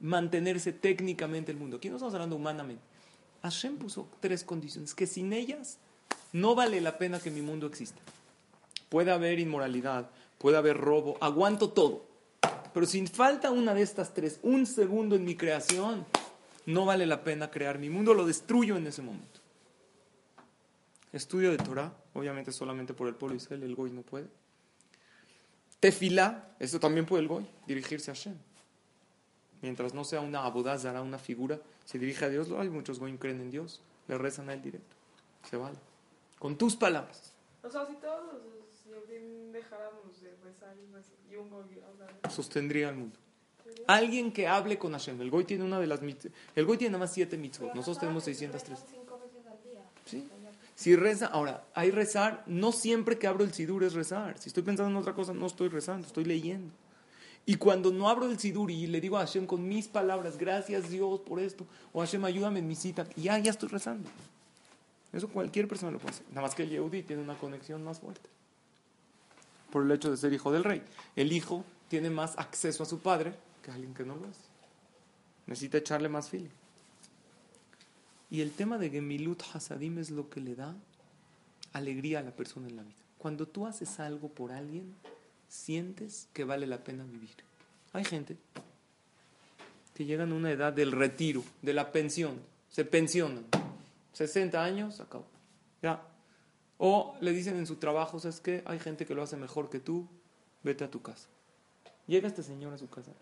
[0.00, 1.76] mantenerse técnicamente el mundo.
[1.76, 2.82] Aquí no estamos hablando humanamente.
[3.42, 5.78] Hashem puso tres condiciones que sin ellas
[6.32, 8.00] no vale la pena que mi mundo exista.
[8.88, 12.04] Puede haber inmoralidad, puede haber robo, aguanto todo.
[12.72, 16.06] Pero si falta una de estas tres, un segundo en mi creación,
[16.66, 19.40] no vale la pena crear mi mundo, lo destruyo en ese momento.
[21.12, 24.28] Estudio de Torah, obviamente solamente por el pueblo Israel, el Goy no puede.
[25.80, 28.36] Tefilá, eso también puede el Goy, dirigirse a Hashem.
[29.62, 33.40] Mientras no sea una abodazara, una figura, se dirige a Dios, hay muchos Goyim creen
[33.40, 34.96] en Dios, le rezan a él directo.
[35.48, 35.76] Se vale.
[36.38, 37.34] Con tus palabras.
[37.62, 38.42] O sea, si todos los
[39.52, 40.74] dejáramos de rezar
[41.30, 41.64] y un goy
[42.28, 43.18] sostendría al mundo.
[43.86, 45.20] Alguien que hable con Hashem.
[45.20, 47.74] El Goy tiene una de las mit- El Goy tiene nada más siete mitzvot.
[47.74, 48.70] Nosotros tenemos 603.
[48.80, 49.82] Rezan cinco veces al día.
[50.04, 50.28] Sí.
[50.76, 54.38] Si reza, ahora, hay rezar, no siempre que abro el sidur es rezar.
[54.38, 56.72] Si estoy pensando en otra cosa, no estoy rezando, estoy leyendo.
[57.44, 60.88] Y cuando no abro el sidur y le digo a Hashem con mis palabras, gracias
[60.88, 64.08] Dios por esto, o Hashem ayúdame en mi cita, ya, ya estoy rezando.
[65.12, 66.26] Eso cualquier persona lo puede hacer.
[66.30, 68.28] Nada más que el Yehudi tiene una conexión más fuerte.
[69.70, 70.82] Por el hecho de ser hijo del rey.
[71.16, 74.38] El hijo tiene más acceso a su padre que alguien que no lo es.
[75.46, 76.50] Necesita echarle más feeling.
[78.30, 80.76] Y el tema de Gemilut Hasadim es lo que le da
[81.72, 82.94] alegría a la persona en la vida.
[83.18, 84.94] Cuando tú haces algo por alguien,
[85.48, 87.34] sientes que vale la pena vivir.
[87.92, 88.36] Hay gente
[89.94, 93.44] que llegan a una edad del retiro, de la pensión, se pensionan.
[94.12, 95.26] 60 años, acabó.
[95.82, 96.02] Ya.
[96.78, 98.62] O le dicen en su trabajo, ¿sabes qué?
[98.64, 100.08] Hay gente que lo hace mejor que tú,
[100.62, 101.28] vete a tu casa.
[102.06, 103.12] Llega este señor a su casa,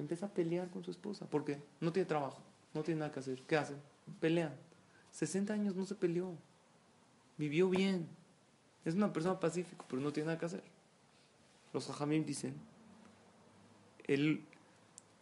[0.00, 2.40] se empieza a pelear con su esposa, porque no tiene trabajo,
[2.72, 3.42] no tiene nada que hacer.
[3.42, 3.76] ¿Qué hacen?
[4.18, 4.54] Pelean.
[5.10, 6.32] 60 años no se peleó,
[7.36, 8.08] vivió bien.
[8.86, 10.62] Es una persona pacífica, pero no tiene nada que hacer.
[11.74, 12.54] Los hajamim dicen,
[14.06, 14.42] el,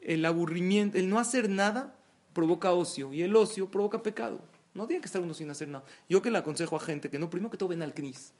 [0.00, 1.96] el aburrimiento, el no hacer nada
[2.32, 4.38] provoca ocio y el ocio provoca pecado.
[4.74, 5.84] No tiene que estar uno sin hacer nada.
[6.08, 8.32] Yo que le aconsejo a gente que no, primero que todo ven al CNIS.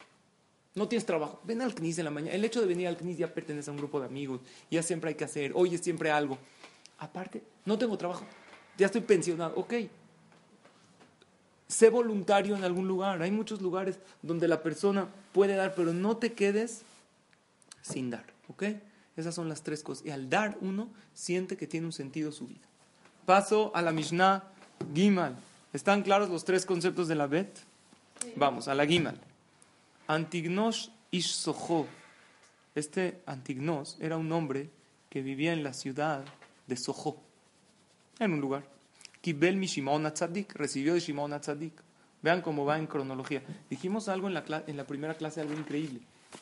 [0.78, 2.34] No tienes trabajo, ven al CNIS en la mañana.
[2.34, 5.08] El hecho de venir al CNIS ya pertenece a un grupo de amigos, ya siempre
[5.08, 6.38] hay que hacer, hoy es siempre algo.
[6.98, 8.24] Aparte, no tengo trabajo,
[8.76, 9.74] ya estoy pensionado, ok.
[11.66, 13.20] Sé voluntario en algún lugar.
[13.20, 16.82] Hay muchos lugares donde la persona puede dar, pero no te quedes
[17.82, 18.64] sin dar, ¿ok?
[19.16, 20.06] Esas son las tres cosas.
[20.06, 22.66] Y al dar uno siente que tiene un sentido su vida.
[23.26, 24.44] Paso a la Mishnah
[24.94, 25.36] Gimal.
[25.72, 27.50] ¿Están claros los tres conceptos de la Bet?
[28.36, 29.20] Vamos, a la Gimal.
[30.08, 31.86] Antignos Ish Soho.
[32.74, 34.70] Este Antignos era un hombre
[35.10, 36.24] que vivía en la ciudad
[36.66, 37.18] de Soho,
[38.18, 38.64] en un lugar.
[39.20, 41.74] Kibel mi Shimon Atzadik, recibió de Shimon Atzadik.
[42.22, 43.42] Vean cómo va en cronología.
[43.68, 46.00] Dijimos algo en la, en la primera clase, algo increíble.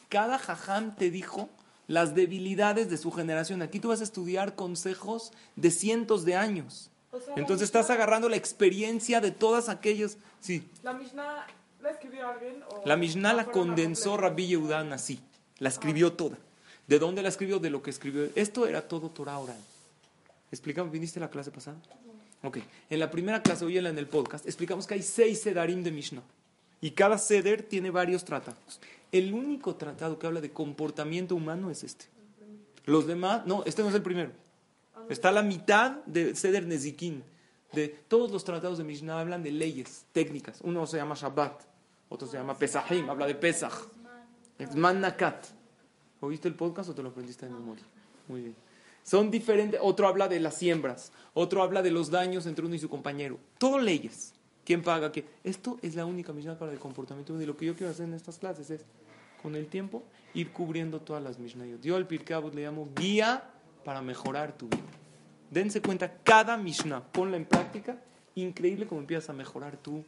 [0.08, 1.50] Cada jajam te dijo
[1.88, 3.62] las debilidades de su generación.
[3.62, 6.92] Aquí tú vas a estudiar consejos de cientos de años.
[7.10, 10.18] O sea, la Entonces estás agarrando la experiencia de todas aquellas.
[10.40, 11.46] Sí, La Mishnah
[12.84, 14.16] la Mishnah la condensó?
[14.16, 15.20] Rabbi Yehudan así.
[15.58, 16.36] La escribió toda.
[16.86, 17.58] ¿De dónde la escribió?
[17.58, 18.28] De lo que escribió.
[18.34, 19.58] Esto era todo Torah oral.
[20.50, 20.92] ¿Explicamos?
[20.92, 21.76] ¿Viniste a la clase pasada?
[22.42, 22.58] Ok.
[22.90, 26.22] En la primera clase, hoy en el podcast, explicamos que hay seis sedarim de Mishnah.
[26.80, 28.80] Y cada seder tiene varios tratados.
[29.10, 32.06] El único tratado que habla de comportamiento humano es este.
[32.84, 34.30] Los demás, no, este no es el primero.
[35.08, 37.22] Está la mitad de Seder Nezikin.
[37.72, 40.60] De todos los tratados de Mishnah hablan de leyes técnicas.
[40.62, 41.62] Uno se llama Shabbat,
[42.08, 43.88] otro se llama Pesachim, habla de Pesach.
[44.72, 45.46] Zman Nakat.
[46.20, 47.84] ¿Oíste el podcast o te lo aprendiste de memoria?
[48.28, 48.56] Muy bien.
[49.02, 49.78] Son diferentes.
[49.82, 53.38] Otro habla de las siembras, otro habla de los daños entre uno y su compañero.
[53.58, 54.34] Todo leyes.
[54.64, 55.24] ¿Quién paga qué?
[55.44, 57.40] Esto es la única Mishnah para el comportamiento.
[57.40, 58.84] Y lo que yo quiero hacer en estas clases es,
[59.40, 60.02] con el tiempo,
[60.34, 61.80] ir cubriendo todas las Mishnayot.
[61.82, 63.44] Yo al Pirkei le llamo guía
[63.84, 64.82] para mejorar tu vida.
[65.50, 68.02] Dense cuenta, cada Mishnah, ponla en práctica,
[68.34, 70.04] increíble como empiezas a mejorar tú.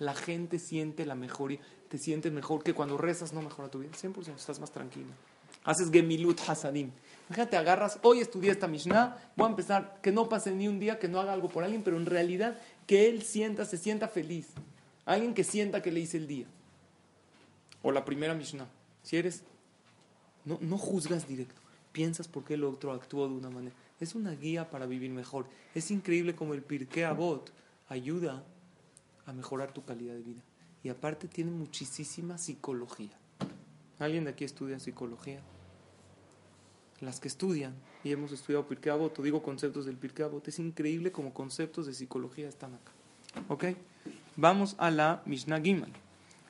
[0.00, 1.60] La gente siente la mejoría,
[1.90, 3.90] te sientes mejor que cuando rezas no mejora tu vida.
[3.92, 5.10] 100% estás más tranquilo.
[5.62, 6.90] Haces Gemilut Hasadim.
[7.28, 10.98] Imagínate, agarras, hoy estudié esta Mishnah, voy a empezar, que no pase ni un día
[10.98, 14.48] que no haga algo por alguien, pero en realidad que él sienta, se sienta feliz.
[15.04, 16.46] Alguien que sienta que le hice el día.
[17.82, 18.68] O la primera Mishnah.
[19.02, 19.42] Si eres,
[20.46, 21.60] no, no juzgas directo,
[21.92, 23.76] piensas por qué el otro actuó de una manera.
[24.00, 25.44] Es una guía para vivir mejor.
[25.74, 27.52] Es increíble como el Pirkei Avot
[27.90, 28.42] ayuda
[29.30, 30.42] a mejorar tu calidad de vida.
[30.82, 33.16] Y aparte tiene muchísima psicología.
[33.98, 35.40] ¿Alguien de aquí estudia psicología?
[37.00, 41.12] Las que estudian, y hemos estudiado Pirkei Avot, digo conceptos del Pirkei Avot, es increíble
[41.12, 42.92] como conceptos de psicología están acá.
[43.48, 43.64] ¿Ok?
[44.36, 45.92] Vamos a la Mishnah Gimal.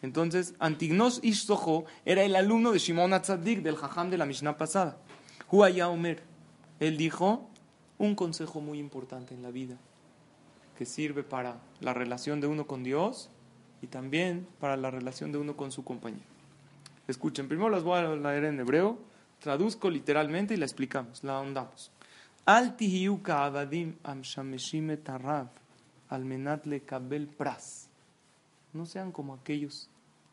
[0.03, 4.57] Entonces, Antignos Ish Soho era el alumno de Shimon Atzadik, del Jajam de la Mishnah
[4.57, 4.97] pasada.
[5.51, 6.23] Huaya Omer.
[6.79, 7.51] Él dijo
[7.99, 9.77] un consejo muy importante en la vida,
[10.81, 13.29] que sirve para la relación de uno con Dios
[13.83, 16.25] y también para la relación de uno con su compañero.
[17.07, 18.97] Escuchen, primero las voy a leer en hebreo,
[19.41, 21.93] traduzco literalmente y la explicamos, la ahondamos.
[22.47, 25.49] Al tihiu ka'avadim am shameshim et harav,
[26.09, 27.91] al menat lekabel pras.
[28.73, 29.91] No sean como aquellos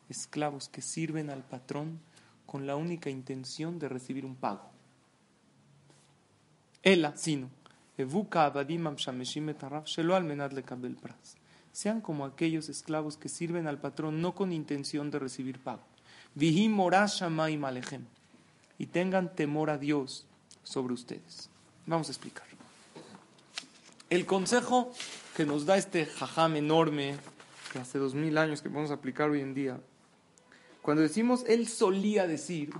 [0.07, 1.99] esclavos que sirven al patrón
[2.45, 4.69] con la única intención de recibir un pago.
[6.83, 7.49] Ela, sino,
[11.71, 15.83] Sean como aquellos esclavos que sirven al patrón no con intención de recibir pago.
[18.79, 20.27] Y tengan temor a Dios
[20.63, 21.49] sobre ustedes.
[21.87, 22.45] Vamos a explicar.
[24.09, 24.91] El consejo
[25.35, 27.15] que nos da este jajam enorme,
[27.73, 29.81] que hace dos mil años que podemos aplicar hoy en día,
[30.81, 32.73] cuando decimos él solía decir,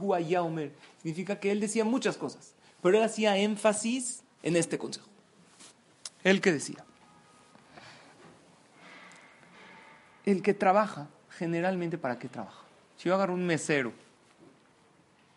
[1.01, 5.09] significa que él decía muchas cosas, pero él hacía énfasis en este consejo.
[6.23, 6.85] Él que decía,
[10.25, 12.61] el que trabaja, generalmente, ¿para qué trabaja?
[12.95, 13.91] Si yo agarro un mesero,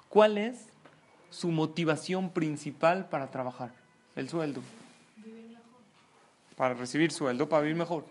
[0.09, 0.67] ¿cuál es
[1.29, 3.73] su motivación principal para trabajar?
[4.15, 4.63] El sueldo.
[6.55, 8.07] Para recibir sueldo, para vivir mejor.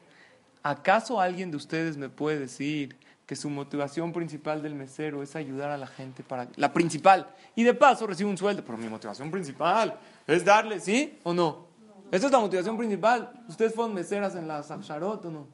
[0.64, 2.98] ¿Acaso alguien de ustedes me puede decir
[3.30, 6.48] que su motivación principal del mesero es ayudar a la gente para...
[6.56, 7.30] La principal.
[7.56, 8.64] Y de paso recibe un sueldo.
[8.66, 11.68] Pero mi motivación principal es darle, ¿sí o no?
[12.10, 13.32] Esa es la motivación principal.
[13.48, 15.46] ¿Ustedes fueron meseras en la Sacharot o no?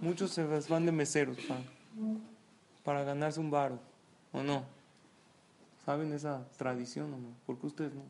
[0.00, 1.36] Muchos se van de meseros
[2.84, 3.80] para, ganarse un varo,
[4.30, 4.62] ¿o no?
[5.84, 7.30] ¿Saben esa tradición o no?
[7.46, 8.02] ¿Por qué ustedes no?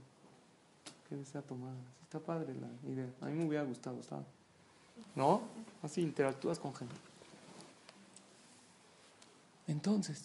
[1.09, 1.73] ¿Qué desea tomar?
[2.03, 3.09] Está padre la idea.
[3.23, 4.27] A mí me hubiera gustado, ¿sabes?
[5.15, 5.41] ¿No?
[5.83, 7.08] Así interactúas con gente.
[9.69, 10.25] Entonces,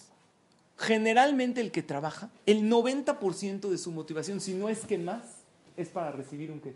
[0.77, 5.43] generalmente el que trabaja, el 90% de su motivación, si no es que más,
[5.77, 6.75] es para recibir un qué?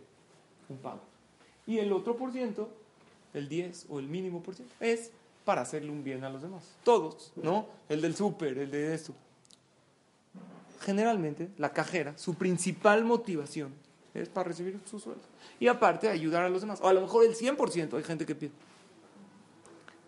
[0.69, 1.01] Un pago.
[1.65, 2.69] Y el otro por ciento
[3.33, 5.11] el 10 o el mínimo por ciento, es
[5.45, 6.63] para hacerle un bien a los demás.
[6.83, 7.67] Todos, ¿no?
[7.87, 9.13] El del súper, el de esto.
[10.81, 13.73] Generalmente, la cajera, su principal motivación
[14.13, 15.21] es para recibir su sueldo.
[15.59, 16.79] Y aparte, ayudar a los demás.
[16.81, 18.51] O a lo mejor el 100%, hay gente que pide.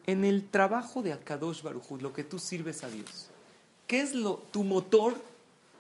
[0.10, 3.30] En el trabajo de Akadosh Baruj lo que tú sirves a Dios,
[3.86, 5.13] ¿qué es lo, tu motor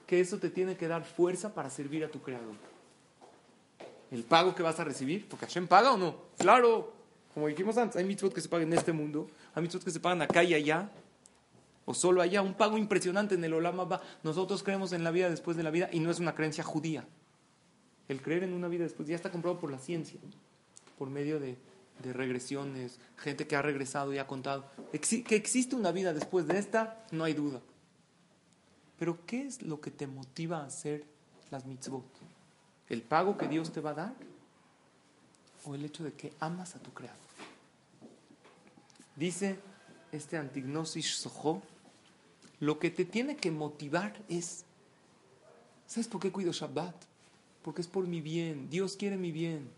[0.05, 2.53] que eso te tiene que dar fuerza para servir a tu creador?
[4.11, 5.27] ¿El pago que vas a recibir?
[5.27, 6.15] Porque Hashem paga o no.
[6.37, 6.93] Claro,
[7.33, 9.99] como dijimos antes, hay mitzvot que se pagan en este mundo, hay mitzvot que se
[9.99, 10.91] pagan acá y allá,
[11.85, 13.99] o solo allá, un pago impresionante en el Olama va.
[14.21, 17.03] Nosotros creemos en la vida después de la vida y no es una creencia judía.
[18.07, 20.19] El creer en una vida después ya está comprobado por la ciencia,
[20.99, 21.57] por medio de,
[22.03, 24.69] de regresiones, gente que ha regresado y ha contado.
[24.91, 27.61] que existe una vida después de esta, no hay duda.
[28.97, 31.05] Pero ¿qué es lo que te motiva a hacer
[31.51, 32.05] las mitzvot?
[32.89, 34.13] ¿El pago que Dios te va a dar?
[35.63, 37.17] ¿O el hecho de que amas a tu creador?
[39.15, 39.59] Dice
[40.11, 41.61] este Antignosis Soho,
[42.59, 44.65] lo que te tiene que motivar es,
[45.87, 46.95] ¿sabes por qué cuido Shabbat?
[47.61, 49.69] Porque es por mi bien, Dios quiere mi bien.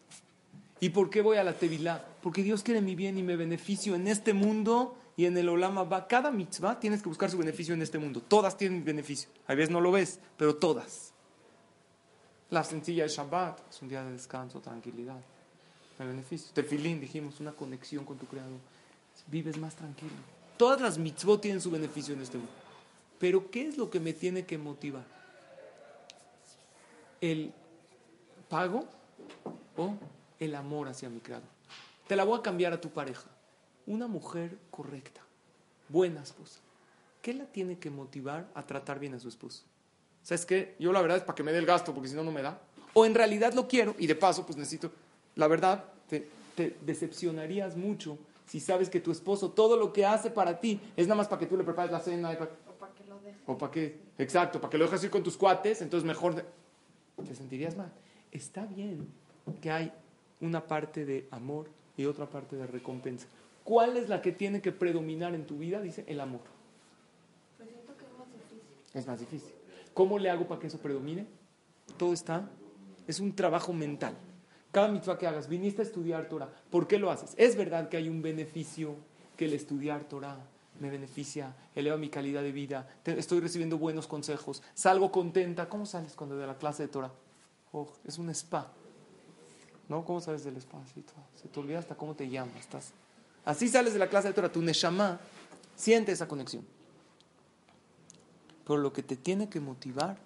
[0.82, 2.04] ¿Y por qué voy a la Tevilá?
[2.22, 5.84] Porque Dios quiere mi bien y me beneficio en este mundo y en el Olama
[5.84, 6.08] va.
[6.08, 8.22] Cada mitzvah tienes que buscar su beneficio en este mundo.
[8.22, 9.30] Todas tienen beneficio.
[9.48, 11.14] A veces no lo ves, pero todas.
[12.50, 15.22] La sencilla de Shabbat es un día de descanso, tranquilidad.
[16.00, 16.52] El beneficio.
[16.54, 18.60] Tefilín, dijimos, una conexión con tu creador
[19.28, 20.12] vives más tranquilo.
[20.58, 22.54] Todas las mitzvot tienen su beneficio en este mundo.
[23.20, 25.06] Pero ¿qué es lo que me tiene que motivar?
[27.20, 27.52] ¿El
[28.50, 28.86] pago
[29.78, 29.94] o
[30.42, 31.48] el amor hacia mi creador?
[32.08, 33.30] Te la voy a cambiar a tu pareja.
[33.88, 35.22] Una mujer correcta,
[35.88, 36.60] buena esposa.
[37.22, 39.64] ¿Qué la tiene que motivar a tratar bien a su esposo?
[40.24, 40.76] ¿Sabes qué?
[40.80, 42.42] Yo la verdad es para que me dé el gasto, porque si no, no me
[42.42, 42.60] da.
[42.94, 44.92] O en realidad lo quiero y de paso, pues necesito.
[45.36, 50.30] La verdad, te, te decepcionarías mucho si sabes que tu esposo todo lo que hace
[50.30, 52.32] para ti es nada más para que tú le prepares la cena.
[52.32, 53.42] O para que lo dejes.
[53.46, 57.36] O para que, exacto, para que lo dejes ir con tus cuates, entonces mejor te
[57.36, 57.94] sentirías mal.
[58.32, 59.08] Está bien
[59.62, 59.94] que hay
[60.42, 63.28] una parte de amor y otra parte de recompensa.
[63.64, 65.82] ¿Cuál es la que tiene que predominar en tu vida?
[65.82, 66.42] Dice el amor.
[67.58, 68.62] Pues siento que es más difícil.
[68.94, 69.54] Es más difícil.
[69.94, 71.28] ¿Cómo le hago para que eso predomine?
[71.98, 72.50] Todo está,
[73.08, 74.16] es un trabajo mental.
[74.72, 76.50] Cada mitzvah que hagas, viniste a estudiar Torah.
[76.70, 77.34] ¿Por qué lo haces?
[77.38, 78.96] Es verdad que hay un beneficio
[79.36, 80.38] que el estudiar Torah
[80.80, 85.70] me beneficia, eleva mi calidad de vida, estoy recibiendo buenos consejos, salgo contenta.
[85.70, 87.12] ¿Cómo sales cuando de la clase de Torah?
[87.72, 88.72] Oh, es un spa.
[89.90, 90.06] ¿No?
[90.06, 90.78] ¿Cómo sales del spa?
[91.36, 92.56] se te olvida hasta cómo te llamas.
[92.58, 92.94] Estás...
[93.44, 94.52] Así sales de la clase de Torah.
[94.52, 95.20] Tu neshama
[95.76, 96.66] siente esa conexión.
[98.66, 100.18] Pero lo que te tiene que motivar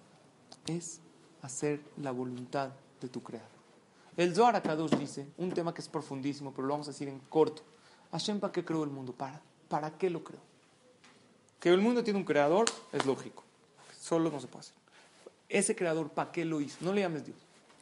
[0.68, 1.00] es
[1.42, 3.50] hacer la voluntad de tu creador.
[4.18, 7.20] El Zohar Akadosh dice, un tema que es profundísimo, pero lo vamos a decir en
[7.20, 7.64] corto.
[8.12, 9.14] Hashem, ¿para qué creó el mundo?
[9.14, 10.40] ¿Para, ¿Para qué lo creó?
[11.60, 13.44] Que el mundo tiene un creador es lógico.
[14.00, 14.76] Solo no se puede hacer.
[15.50, 16.78] Ese creador, ¿para qué lo hizo?
[16.82, 17.38] No le llames Dios.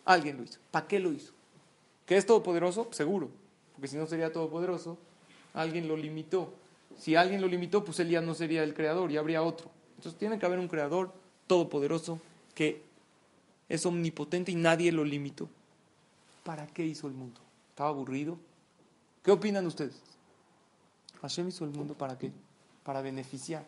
[0.06, 0.60] Alguien lo hizo.
[0.72, 1.33] ¿Para qué lo hizo?
[2.14, 2.90] ¿Que es todopoderoso?
[2.92, 3.32] Seguro.
[3.74, 5.00] Porque si no sería todopoderoso,
[5.56, 6.54] alguien lo limitó.
[6.96, 9.72] Si alguien lo limitó, pues él ya no sería el creador, ya habría otro.
[9.96, 11.12] Entonces tiene que haber un creador
[11.48, 12.20] todopoderoso
[12.54, 12.84] que
[13.68, 15.50] es omnipotente y nadie lo limitó.
[16.44, 17.42] ¿Para qué hizo el mundo?
[17.70, 18.38] ¿Estaba aburrido?
[19.24, 20.00] ¿Qué opinan ustedes?
[21.20, 22.32] Hashem hizo el mundo para qué?
[22.84, 23.66] Para beneficiar.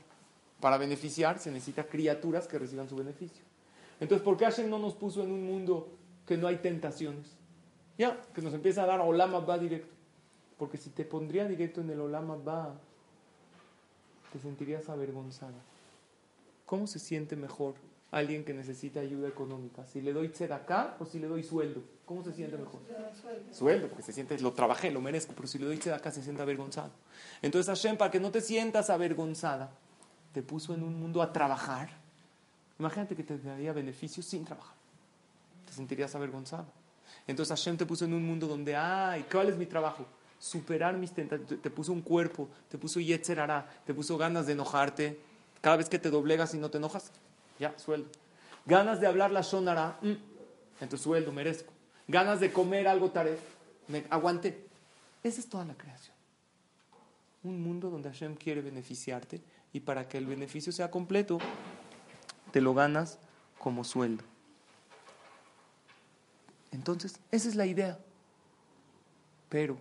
[0.60, 3.42] Para beneficiar se necesita criaturas que reciban su beneficio.
[4.00, 5.90] Entonces, ¿por qué Hashem no nos puso en un mundo
[6.26, 7.26] que no hay tentaciones.
[7.98, 9.94] Ya, que nos empieza a dar Olama va directo.
[10.58, 12.74] Porque si te pondría directo en el Olama va,
[14.32, 15.54] te sentirías avergonzada.
[16.66, 17.76] ¿Cómo se siente mejor
[18.12, 19.86] alguien que necesita ayuda económica?
[19.86, 21.84] ¿Si le doy acá o si le doy sueldo?
[22.06, 22.82] ¿Cómo se siente mejor?
[23.52, 26.42] Sueldo, porque se siente, lo trabajé, lo merezco, pero si le doy acá se siente
[26.42, 26.92] avergonzado.
[27.42, 29.72] Entonces Hashem, para que no te sientas avergonzada,
[30.34, 31.90] te puso en un mundo a trabajar.
[32.80, 34.76] Imagínate que te daría beneficios sin trabajar.
[35.66, 36.66] Te sentirías avergonzado.
[37.28, 40.06] Entonces Hashem te puso en un mundo donde, ay, ¿cuál es mi trabajo?
[40.40, 41.62] Superar mis tentaciones.
[41.62, 45.20] Te puso un cuerpo, te puso yetzerara, te puso ganas de enojarte.
[45.62, 47.12] Cada vez que te doblegas y no te enojas,
[47.60, 48.10] ya, sueldo.
[48.66, 50.14] Ganas de hablar la shonara, mm,
[50.82, 51.74] entonces sueldo, merezco.
[52.08, 53.40] Ganas de comer algo taref,
[53.88, 54.68] me aguanté.
[55.24, 56.16] Esa es toda la creación.
[57.44, 59.42] Un mundo donde Hashem quiere beneficiarte
[59.74, 61.40] y para que el beneficio sea completo,
[62.52, 63.18] te lo ganas
[63.58, 64.24] como sueldo.
[66.76, 67.98] Entonces, esa es la idea.
[69.50, 69.78] Pero,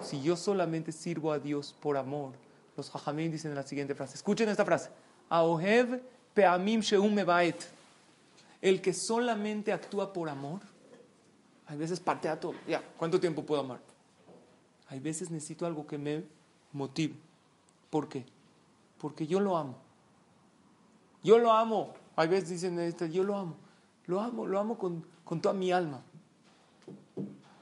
[0.00, 2.32] si yo solamente sirvo a Dios por amor,
[2.76, 4.90] los hajamim dicen en la siguiente frase, escuchen esta frase,
[6.34, 6.80] peamim.
[8.62, 10.60] El que solamente actúa por amor,
[11.66, 12.54] hay veces patea todo.
[12.68, 13.80] Ya, ¿cuánto tiempo puedo amar?
[14.88, 16.24] Hay veces necesito algo que me
[16.72, 17.14] motive.
[17.90, 18.24] ¿Por qué?
[18.98, 19.76] Porque yo lo amo.
[21.24, 21.92] Yo lo amo.
[22.14, 23.56] Hay veces dicen, yo lo amo.
[24.06, 26.00] Lo amo, lo amo con, con toda mi alma.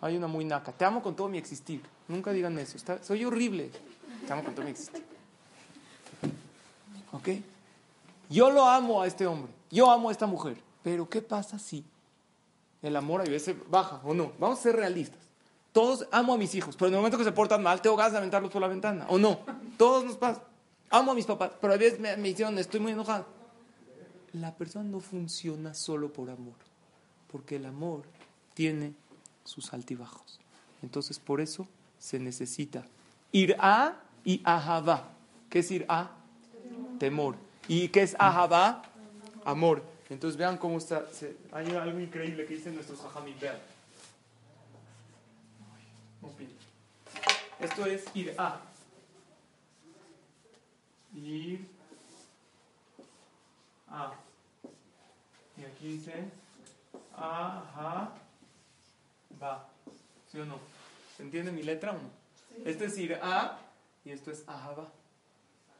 [0.00, 0.72] Hay una muy naca.
[0.72, 1.80] Te amo con todo mi existir.
[2.08, 2.78] Nunca digan eso.
[3.02, 3.70] soy horrible.
[4.26, 5.02] Te amo con todo mi existir.
[7.12, 7.28] ¿Ok?
[8.28, 9.50] Yo lo amo a este hombre.
[9.70, 10.58] Yo amo a esta mujer.
[10.82, 11.84] Pero ¿qué pasa si
[12.82, 14.32] el amor a veces baja o no?
[14.38, 15.20] Vamos a ser realistas.
[15.72, 18.12] Todos amo a mis hijos, pero en el momento que se portan mal, tengo ganas
[18.12, 19.06] de aventarlos por la ventana.
[19.08, 19.40] ¿O no?
[19.76, 20.42] Todos nos pasa.
[20.90, 22.30] Amo a mis papás, pero a veces me, me
[22.60, 23.26] estoy muy enojado.
[24.34, 26.54] La persona no funciona solo por amor
[27.34, 28.04] porque el amor
[28.54, 28.94] tiene
[29.44, 30.38] sus altibajos.
[30.82, 31.66] Entonces, por eso
[31.98, 32.86] se necesita
[33.32, 35.08] ir a y ahava.
[35.50, 36.12] ¿Qué es ir a?
[37.00, 37.34] Temor.
[37.66, 38.84] ¿Y qué es ahava?
[39.44, 39.82] Amor.
[40.08, 41.04] Entonces, vean cómo está.
[41.50, 43.34] hay algo increíble que dicen nuestros ajamim.
[43.40, 43.56] Vean.
[47.58, 48.60] Esto es ir a.
[51.16, 51.66] Ir
[53.88, 54.23] a.
[55.56, 56.12] Y aquí dice
[57.16, 58.12] Ajá.
[59.42, 59.68] Va.
[60.30, 60.58] ¿Sí o no?
[61.16, 62.24] ¿Se entiende mi letra o no?
[62.64, 63.58] Esto es ir a
[64.04, 64.88] y esto es va.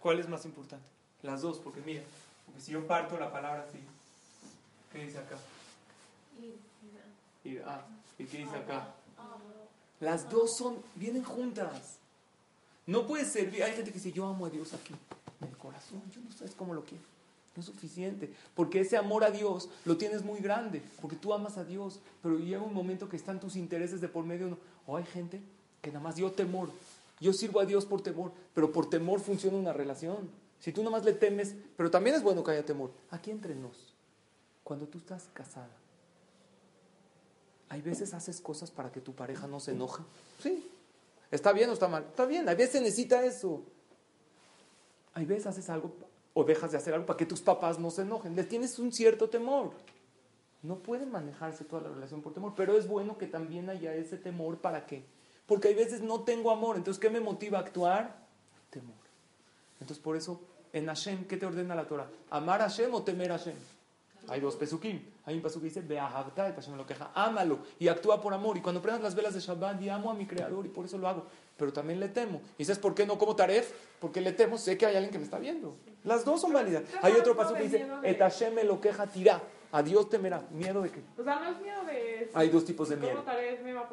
[0.01, 0.87] ¿Cuál es más importante?
[1.23, 2.03] Las dos, porque mira,
[2.47, 3.79] porque si yo parto la palabra así,
[4.93, 5.37] ¿qué dice acá?
[7.45, 7.85] Ir a.
[8.19, 8.95] ¿Y qué dice acá?
[10.01, 11.99] Las dos son, vienen juntas.
[12.87, 14.95] No puede ser, hay gente que dice, yo amo a Dios aquí,
[15.41, 17.14] en el corazón, yo no sé cómo lo quiero.
[17.57, 21.57] No es suficiente, porque ese amor a Dios lo tienes muy grande, porque tú amas
[21.57, 24.59] a Dios, pero llega un momento que están tus intereses de por medio.
[24.87, 25.41] O hay gente
[25.81, 26.69] que nada más dio temor.
[27.21, 30.29] Yo sirvo a Dios por temor, pero por temor funciona una relación.
[30.59, 32.91] Si tú nada más le temes, pero también es bueno que haya temor.
[33.11, 33.95] Aquí entre nos,
[34.65, 35.71] cuando tú estás casada,
[37.69, 40.03] hay veces haces cosas para que tu pareja no se enoje.
[40.43, 40.71] Sí.
[41.31, 42.05] ¿Está bien o está mal?
[42.05, 43.63] Está bien, a veces necesita eso.
[45.13, 45.93] Hay veces haces algo
[46.35, 48.37] o dejas de hacer algo para que tus papás no se enojen.
[48.37, 49.71] Les tienes un cierto temor.
[50.63, 54.17] No pueden manejarse toda la relación por temor, pero es bueno que también haya ese
[54.17, 55.05] temor para qué.
[55.47, 58.17] Porque hay veces no tengo amor, entonces ¿qué me motiva a actuar?
[58.71, 58.95] Temor.
[59.81, 60.41] Entonces por eso
[60.73, 62.09] en Hashem, ¿qué te ordena la Torah?
[62.31, 63.55] ¿Amar a Hashem o temer a Hashem?
[64.29, 65.03] Hay dos pesukim.
[65.27, 68.57] Hay un pasuk que dice, Beahavta, el Hashem lo queja, ámalo y actúa por amor.
[68.57, 70.99] Y cuando prendas las velas de Shabbat, y amo a mi creador y por eso
[70.99, 71.27] lo hago.
[71.57, 72.41] Pero también le temo.
[72.59, 73.73] ¿Y sabes por qué no como taref?
[74.01, 75.77] Porque le temo, sé que hay alguien que me está viendo.
[76.03, 76.83] Las dos son válidas.
[77.03, 79.41] Hay otro pasuk que dice, Et Hashem me lo queja, tira.
[79.73, 80.41] A Dios temerá.
[80.53, 81.03] ¿Miedo de qué?
[81.19, 82.31] O sea, no es miedo de...
[82.33, 83.25] Hay dos tipos de miedo.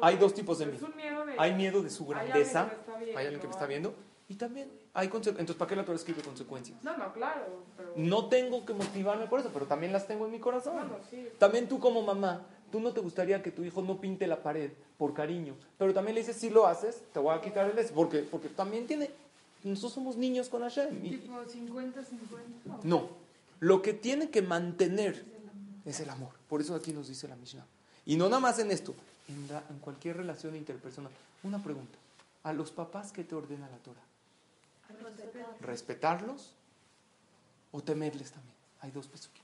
[0.00, 0.86] Hay dos tipos de miedo.
[1.38, 2.70] Hay miedo de su grandeza.
[3.16, 3.92] Hay alguien que me está viendo.
[4.32, 5.40] Y también hay consecuencias.
[5.40, 6.82] Entonces, ¿para qué la Torah escribe consecuencias?
[6.82, 7.64] No, no, claro.
[7.96, 10.90] No tengo que motivarme por eso, pero también las tengo en mi corazón.
[11.38, 14.70] También tú como mamá, tú no te gustaría que tu hijo no pinte la pared
[14.96, 17.92] por cariño, pero también le dices, si lo haces, te voy a quitar el es,
[17.92, 19.10] porque, porque también tiene,
[19.64, 21.02] nosotros somos niños con Hashem.
[21.02, 22.84] Tipo 50-50.
[22.84, 23.10] No,
[23.60, 25.26] lo que tiene que mantener
[25.84, 26.30] es el amor.
[26.48, 27.66] Por eso aquí nos dice la Mishnah.
[28.06, 28.94] Y no nada más en esto,
[29.28, 31.12] en, en cualquier relación interpersonal.
[31.42, 31.98] Una pregunta,
[32.44, 34.00] ¿a los papás qué te ordena la Torah?
[35.60, 36.54] Respetarlos
[37.70, 38.54] o temerles también.
[38.80, 39.42] Hay dos pasukim.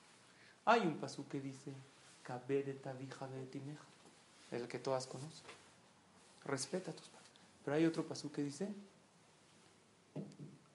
[0.65, 1.73] Hay un pasuk que dice,
[4.51, 5.47] el que todas conocen.
[6.45, 7.31] Respeta a tus padres.
[7.65, 8.69] Pero hay otro pasuk que dice,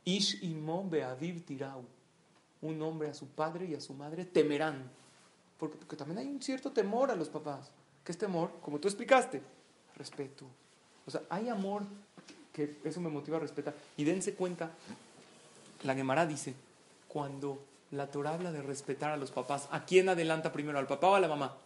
[0.05, 1.85] Ish imo beaviv tirau.
[2.61, 4.89] Un hombre a su padre y a su madre temerán.
[5.59, 7.71] Porque, porque también hay un cierto temor a los papás.
[8.03, 8.51] ¿Qué es temor?
[8.61, 9.41] Como tú explicaste,
[9.95, 10.45] respeto.
[11.05, 11.83] O sea, hay amor
[12.53, 13.73] que eso me motiva a respetar.
[13.97, 14.71] Y dense cuenta,
[15.83, 16.53] la Gemara dice,
[17.07, 20.79] cuando la Torah habla de respetar a los papás, ¿a quién adelanta primero?
[20.79, 21.57] ¿Al papá o a la mamá?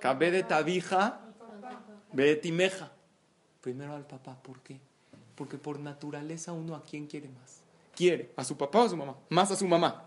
[0.00, 1.20] Cabe de tabija,
[2.12, 2.92] ve timeja.
[3.60, 4.78] Primero al papá, ¿por qué?
[5.34, 7.60] Porque por naturaleza uno a quién quiere más.
[7.96, 10.04] Quiere, a su papá o a su mamá, más a su mamá.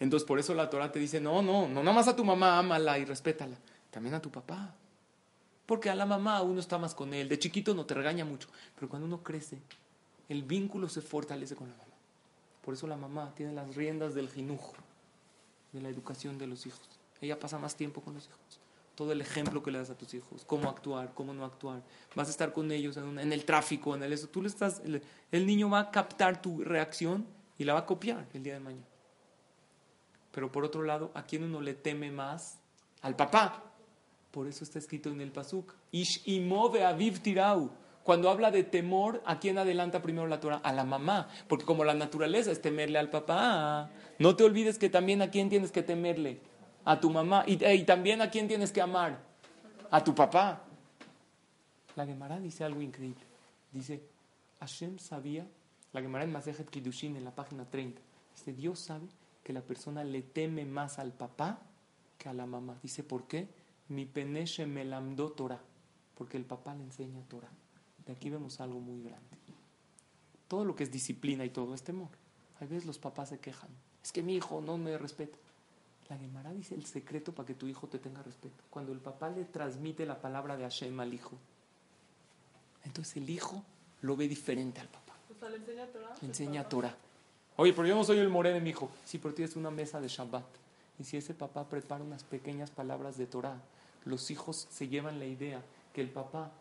[0.00, 2.58] Entonces por eso la Torah te dice, no, no, no nada más a tu mamá,
[2.58, 3.56] ámala y respétala,
[3.90, 4.74] también a tu papá.
[5.66, 8.48] Porque a la mamá uno está más con él, de chiquito no te regaña mucho,
[8.74, 9.58] pero cuando uno crece,
[10.28, 11.84] el vínculo se fortalece con la mamá.
[12.62, 14.74] Por eso la mamá tiene las riendas del jinujo,
[15.72, 16.88] de la educación de los hijos.
[17.20, 18.60] Ella pasa más tiempo con los hijos.
[18.94, 21.82] Todo el ejemplo que le das a tus hijos, cómo actuar, cómo no actuar.
[22.14, 24.28] Vas a estar con ellos en, el tráfico, en el eso.
[24.28, 25.02] Tú le estás, el,
[25.32, 27.26] el niño va a captar tu reacción
[27.58, 28.86] y la va a copiar el día de mañana.
[30.30, 32.58] Pero por otro lado, ¿a quién uno le teme más?
[33.02, 33.62] Al papá.
[34.34, 35.72] Por eso está escrito en el Pasuk.
[35.92, 37.70] Ish imove aviv tirau.
[38.02, 40.56] Cuando habla de temor, ¿a quién adelanta primero la Torah?
[40.56, 41.28] A la mamá.
[41.46, 45.48] Porque como la naturaleza es temerle al papá, no te olvides que también a quién
[45.48, 46.40] tienes que temerle.
[46.84, 47.44] A tu mamá.
[47.46, 49.20] Y, y también a quién tienes que amar.
[49.88, 50.64] A tu papá.
[51.94, 53.22] La Gemara dice algo increíble.
[53.70, 54.02] Dice,
[54.58, 55.46] Hashem sabía,
[55.92, 58.02] la Gemara en Masejet Kiddushin, en la página 30,
[58.34, 59.06] dice, Dios sabe
[59.44, 61.60] que la persona le teme más al papá
[62.18, 62.80] que a la mamá.
[62.82, 63.62] Dice, ¿por qué?
[63.88, 65.60] Mi peneche me lamdó Torah,
[66.14, 67.50] porque el papá le enseña Torah.
[68.06, 69.36] De aquí vemos algo muy grande.
[70.48, 72.10] Todo lo que es disciplina y todo es temor.
[72.60, 73.70] A veces los papás se quejan.
[74.02, 75.36] Es que mi hijo no me respeta.
[76.08, 78.62] La Gemara dice el secreto para que tu hijo te tenga respeto.
[78.70, 81.36] Cuando el papá le transmite la palabra de Hashem al hijo,
[82.84, 83.62] entonces el hijo
[84.02, 85.14] lo ve diferente al papá.
[85.34, 86.14] O sea, le enseña Torah.
[86.20, 86.96] Le enseña Torah.
[87.56, 88.90] Oye, pero yo no soy el moreno, mi hijo.
[89.04, 90.44] Sí, pero tienes una mesa de Shabbat.
[90.98, 93.60] Y si ese papá prepara unas pequeñas palabras de Torah,
[94.04, 96.52] los hijos se llevan la idea que el papá,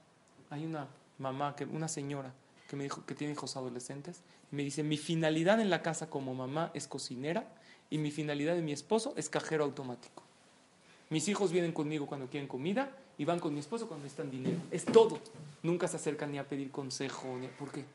[0.49, 0.87] hay una
[1.19, 2.33] mamá, que, una señora
[2.67, 4.21] que me dijo que tiene hijos adolescentes,
[4.51, 7.47] y me dice, mi finalidad en la casa como mamá es cocinera
[7.89, 10.23] y mi finalidad de mi esposo es cajero automático.
[11.09, 14.57] Mis hijos vienen conmigo cuando quieren comida y van con mi esposo cuando necesitan dinero.
[14.71, 15.19] Es todo.
[15.61, 17.37] Nunca se acercan ni a pedir consejo.
[17.39, 17.85] Ni ¿Por qué?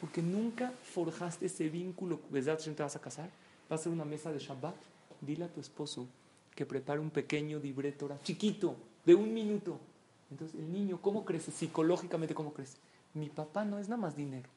[0.00, 2.20] Porque nunca forjaste ese vínculo.
[2.30, 2.58] ¿Verdad?
[2.58, 3.28] ¿Te vas a casar?
[3.68, 4.74] ¿Vas a hacer una mesa de Shabbat?
[5.20, 6.06] Dile a tu esposo
[6.54, 9.78] que prepare un pequeño libreto chiquito, de un minuto.
[10.30, 11.50] Entonces, el niño, ¿cómo crece?
[11.50, 12.76] Psicológicamente, ¿cómo crece?
[13.14, 14.48] Mi papá no es nada más dinero.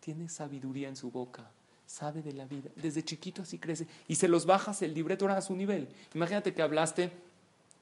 [0.00, 1.50] Tiene sabiduría en su boca.
[1.86, 2.70] Sabe de la vida.
[2.76, 3.86] Desde chiquito así crece.
[4.08, 5.88] Y se los bajas el libreto a su nivel.
[6.14, 7.10] Imagínate que hablaste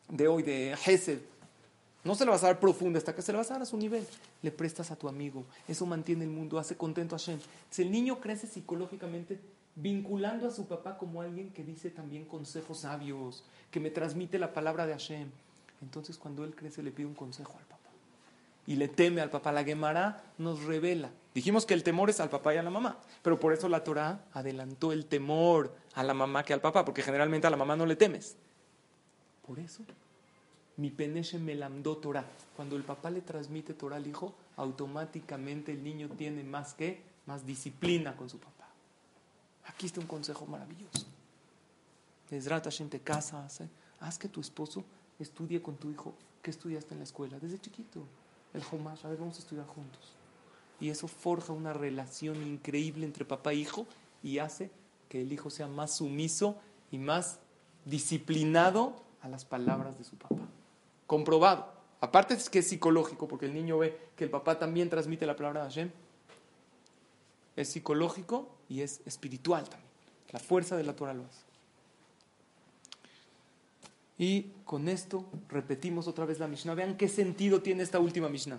[0.08, 1.20] de hoy, de Hesed.
[2.04, 3.66] No se lo vas a dar profunda hasta que se lo vas a dar a
[3.66, 4.06] su nivel.
[4.42, 5.44] Le prestas a tu amigo.
[5.66, 7.40] Eso mantiene el mundo, hace contento a Hashem.
[7.68, 9.40] Si el niño crece psicológicamente
[9.76, 14.52] vinculando a su papá como alguien que dice también consejos sabios, que me transmite la
[14.52, 15.28] palabra de Hashem.
[15.82, 17.76] Entonces cuando él crece le pide un consejo al papá.
[18.66, 19.52] Y le teme al papá.
[19.52, 21.10] La Gemara nos revela.
[21.34, 22.98] Dijimos que el temor es al papá y a la mamá.
[23.22, 26.84] Pero por eso la Torah adelantó el temor a la mamá que al papá.
[26.84, 28.34] Porque generalmente a la mamá no le temes.
[29.46, 29.84] Por eso
[30.76, 32.24] mi peneche me lamdó Torah.
[32.54, 37.46] Cuando el papá le transmite Torah al hijo, automáticamente el niño tiene más que, más
[37.46, 38.55] disciplina con su papá.
[39.66, 41.06] Aquí está un consejo maravilloso.
[42.28, 43.68] Te casas, ¿eh?
[44.00, 44.84] haz que tu esposo
[45.18, 46.14] estudie con tu hijo.
[46.42, 47.38] ¿Qué estudiaste en la escuela?
[47.38, 48.02] Desde chiquito.
[48.52, 50.12] El Homash, a ver, vamos a estudiar juntos.
[50.80, 53.86] Y eso forja una relación increíble entre papá e hijo
[54.22, 54.70] y hace
[55.08, 56.56] que el hijo sea más sumiso
[56.90, 57.38] y más
[57.84, 60.46] disciplinado a las palabras de su papá
[61.06, 61.72] comprobado.
[62.00, 65.36] Aparte es que es psicológico, porque el niño ve que el papá también transmite la
[65.36, 65.90] palabra de Hashem.
[67.56, 69.90] Es psicológico y es espiritual también.
[70.32, 71.46] La fuerza de la Torah lo hace.
[74.18, 76.74] Y con esto repetimos otra vez la Mishnah.
[76.74, 78.58] Vean qué sentido tiene esta última Mishnah.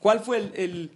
[0.00, 0.90] ¿Cuál fue el,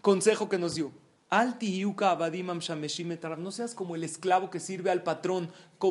[0.00, 0.90] consejo que nos dio?
[1.30, 5.50] No seas como el esclavo que sirve al patrón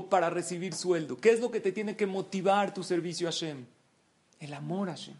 [0.10, 1.18] para recibir sueldo.
[1.18, 3.66] ¿Qué es lo que te tiene que motivar tu servicio a Hashem?
[4.40, 5.16] El amor a Hashem.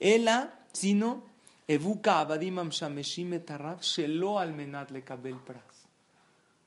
[0.00, 1.22] Ela, sino,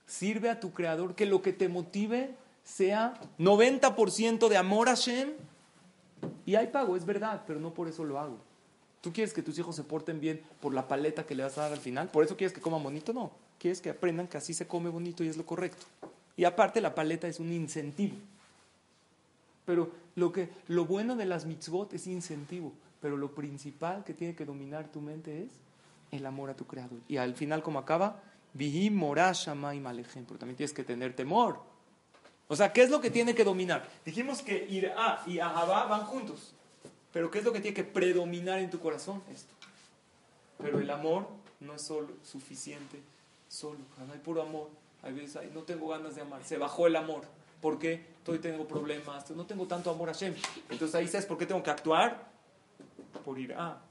[0.06, 5.32] Sirve a tu creador que lo que te motive sea 90% de amor a Hashem.
[6.46, 8.38] Y hay pago, es verdad, pero no por eso lo hago.
[9.02, 11.62] ¿Tú quieres que tus hijos se porten bien por la paleta que le vas a
[11.62, 12.10] dar al final?
[12.10, 13.12] ¿Por eso quieres que coman bonito?
[13.12, 13.32] No.
[13.58, 15.88] Quieres que aprendan que así se come bonito y es lo correcto.
[16.38, 18.16] Y aparte la paleta es un incentivo.
[19.66, 22.72] Pero lo, que, lo bueno de las mitzvot es incentivo.
[23.02, 25.52] Pero lo principal que tiene que dominar tu mente es
[26.12, 27.00] el amor a tu creador.
[27.08, 28.22] Y al final, como acaba,
[28.54, 31.60] Vihim morashama y Pero también tienes que tener temor.
[32.48, 33.88] O sea, ¿qué es lo que tiene que dominar?
[34.06, 36.54] Dijimos que Ira y Ahabá van juntos.
[37.14, 39.22] Pero ¿qué es lo que tiene que predominar en tu corazón?
[39.32, 39.54] Esto.
[40.58, 41.28] Pero el amor
[41.62, 43.00] no es solo suficiente,
[43.48, 43.80] solo.
[44.12, 44.70] Hay puro amor.
[45.02, 46.44] Hay veces no tengo ganas de amar.
[46.44, 47.24] Se bajó el amor.
[47.62, 48.06] ¿Por qué?
[48.18, 49.30] Estoy tengo problemas.
[49.32, 50.36] No tengo tanto amor a Shem.
[50.70, 52.31] Entonces ahí sabes por qué tengo que actuar.
[53.20, 53.82] Por ir a.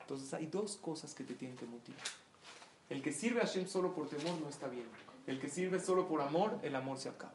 [0.00, 2.02] Entonces hay dos cosas que te tienen que motivar.
[2.88, 4.86] El que sirve a Shem solo por temor no está bien.
[5.26, 7.34] El que sirve solo por amor, el amor se acaba.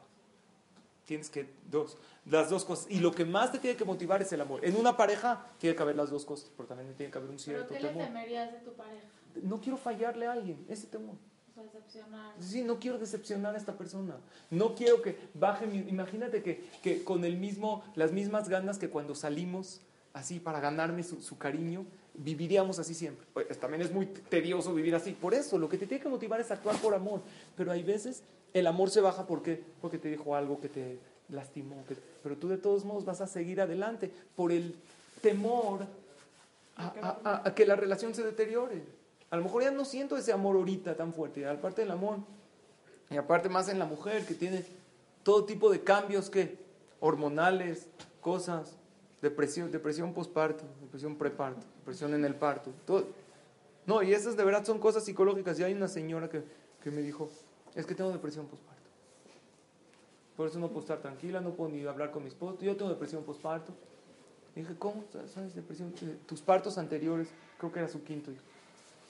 [1.05, 2.87] Tienes que, dos, las dos cosas.
[2.89, 4.65] Y lo que más te tiene que motivar es el amor.
[4.65, 7.39] En una pareja tiene que haber las dos cosas, pero también tiene que haber un
[7.39, 8.01] cierto ¿Pero qué temor.
[8.01, 9.05] le temerías de tu pareja?
[9.43, 11.15] No quiero fallarle a alguien, ese temor.
[11.55, 12.33] Decepcionar.
[12.41, 14.17] Sí, no quiero decepcionar a esta persona.
[14.49, 15.77] No quiero que baje mi...
[15.77, 19.79] Imagínate que, que con el mismo, las mismas ganas que cuando salimos
[20.15, 21.85] así para ganarme su, su cariño,
[22.15, 23.27] viviríamos así siempre.
[23.33, 25.11] Pues, también es muy tedioso vivir así.
[25.11, 27.21] Por eso, lo que te tiene que motivar es actuar por amor.
[27.55, 30.97] Pero hay veces el amor se baja porque, porque te dijo algo que te
[31.29, 31.83] lastimó.
[31.87, 34.75] que- pero tú de todos modos vas a seguir adelante por el
[35.21, 35.81] temor
[36.77, 38.81] a, a- a- a que la relación se deteriore.
[39.29, 41.41] A lo mejor ya no siento ese amor ahorita tan fuerte.
[41.41, 42.17] Y aparte del amor,
[43.09, 44.63] y aparte más en la mujer que tiene
[45.23, 46.57] todo tipo de cambios que
[47.01, 47.87] hormonales,
[48.21, 48.75] cosas,
[49.25, 53.05] depresión, depresión postparto, depresión preparto, depresión en el parto, todo.
[53.87, 55.59] No, y esas de verdad son cosas psicológicas.
[55.59, 56.43] Y hay una señora que,
[56.83, 57.29] que me dijo,
[57.73, 58.83] es que tengo depresión postparto.
[60.37, 62.59] Por eso no puedo estar tranquila, no puedo ni hablar con mi esposo.
[62.61, 63.73] Yo tengo depresión postparto.
[64.55, 65.03] Y dije, ¿cómo?
[65.33, 65.93] ¿Sabes depresión?
[66.01, 68.43] Eh, Tus partos anteriores, creo que era su quinto hijo.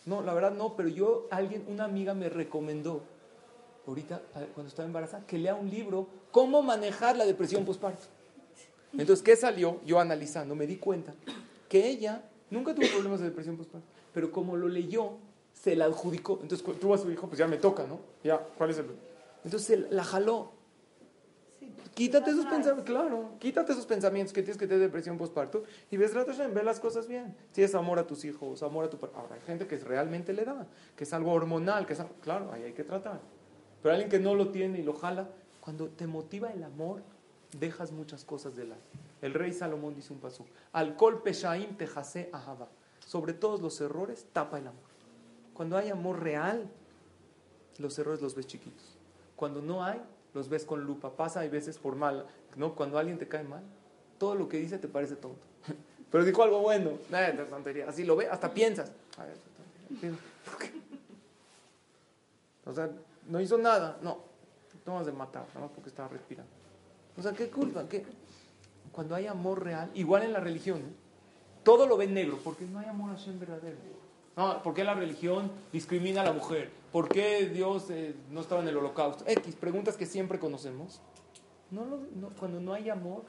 [0.06, 3.02] No, la verdad no, pero yo, alguien, una amiga me recomendó,
[3.88, 4.22] ahorita,
[4.54, 8.06] cuando estaba embarazada, que lea un libro, cómo manejar la depresión postparto.
[8.98, 9.82] Entonces, ¿qué salió?
[9.86, 11.14] Yo analizando, me di cuenta
[11.70, 15.12] que ella nunca tuvo problemas de depresión postparto, pero como lo leyó,
[15.54, 16.40] se la adjudicó.
[16.42, 18.00] Entonces, tuvo a su hijo, pues ya me toca, ¿no?
[18.24, 18.88] Ya, ¿cuál es el...?
[19.44, 20.52] Entonces, la jaló.
[21.94, 26.14] Quítate esos pensamientos, claro, quítate esos pensamientos que tienes que tener depresión postparto y ves,
[26.14, 27.34] Rat Hashem, ve las cosas bien.
[27.54, 28.98] Si es amor a tus hijos, amor a tu.
[29.16, 30.68] Ahora, hay gente que realmente le da,
[30.98, 33.22] que es algo hormonal, que es algo- claro, ahí hay que tratar.
[33.82, 35.30] Pero alguien que no lo tiene y lo jala,
[35.62, 37.02] cuando te motiva el amor,
[37.60, 38.82] dejas muchas cosas de lado.
[39.22, 42.68] El rey Salomón dice un paso, alcohol peshaim tejase ahava.
[43.06, 44.82] Sobre todos los errores, tapa el amor.
[45.54, 46.70] Cuando hay amor real,
[47.78, 48.98] los errores los ves chiquitos.
[49.36, 50.02] Cuando no hay,
[50.34, 51.16] los ves con lupa.
[51.16, 52.26] Pasa hay veces por mal,
[52.56, 52.76] ¿no?
[52.76, 53.64] Cuando alguien te cae mal,
[54.18, 55.46] todo lo que dice te parece tonto.
[56.12, 56.92] Pero dijo algo bueno.
[57.88, 58.92] Así lo ve, hasta piensas.
[62.66, 62.90] O sea,
[63.28, 64.20] no hizo nada, no.
[64.84, 66.52] Tomas de matar, nada más porque estaba respirando.
[67.18, 68.06] O sea, qué culpa, qué.
[68.92, 70.82] Cuando hay amor real, igual en la religión,
[71.64, 73.78] todo lo ven negro, porque no hay amor a Hashem verdadero.
[74.38, 76.70] No, ¿Por qué la religión discrimina a la mujer?
[76.92, 79.24] ¿Por qué Dios eh, no estaba en el holocausto?
[79.28, 81.02] X, preguntas que siempre conocemos.
[81.72, 83.24] No lo- no- cuando no hay amor,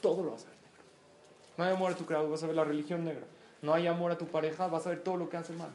[0.00, 0.82] todo lo vas a ver negro.
[1.56, 3.24] No hay amor a tu creador, vas a ver la religión negra.
[3.62, 5.70] No hay amor a tu pareja, vas a ver todo lo que hace mal.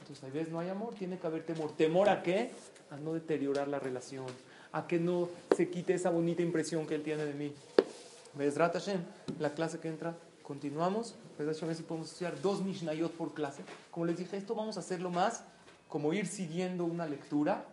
[0.00, 1.72] Entonces, a veces no hay amor, tiene que haber temor.
[1.72, 2.50] ¿Temor a qué?
[2.90, 4.26] A no deteriorar la relación,
[4.72, 7.52] a que no se quite esa bonita impresión que él tiene de mí.
[8.34, 9.00] Bezrat Hashem,
[9.38, 11.14] la clase que entra, continuamos.
[11.38, 13.62] Bezrat Hashem, a ver si podemos estudiar dos Mishnayot por clase.
[13.90, 15.44] Como les dije, esto vamos a hacerlo más
[15.88, 17.66] como ir siguiendo una lectura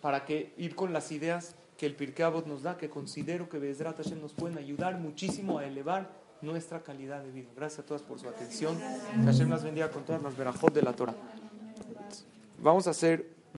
[0.00, 3.58] para que ir con las ideas que el Pirkei Avot nos da, que considero que
[3.58, 7.48] Bezrat Hashem nos pueden ayudar muchísimo a elevar nuestra calidad de vida.
[7.56, 8.76] Gracias a todas por su atención.
[8.76, 11.14] Que Hashem las bendiga con todas las verajot de la Torah.
[12.58, 13.31] Vamos a hacer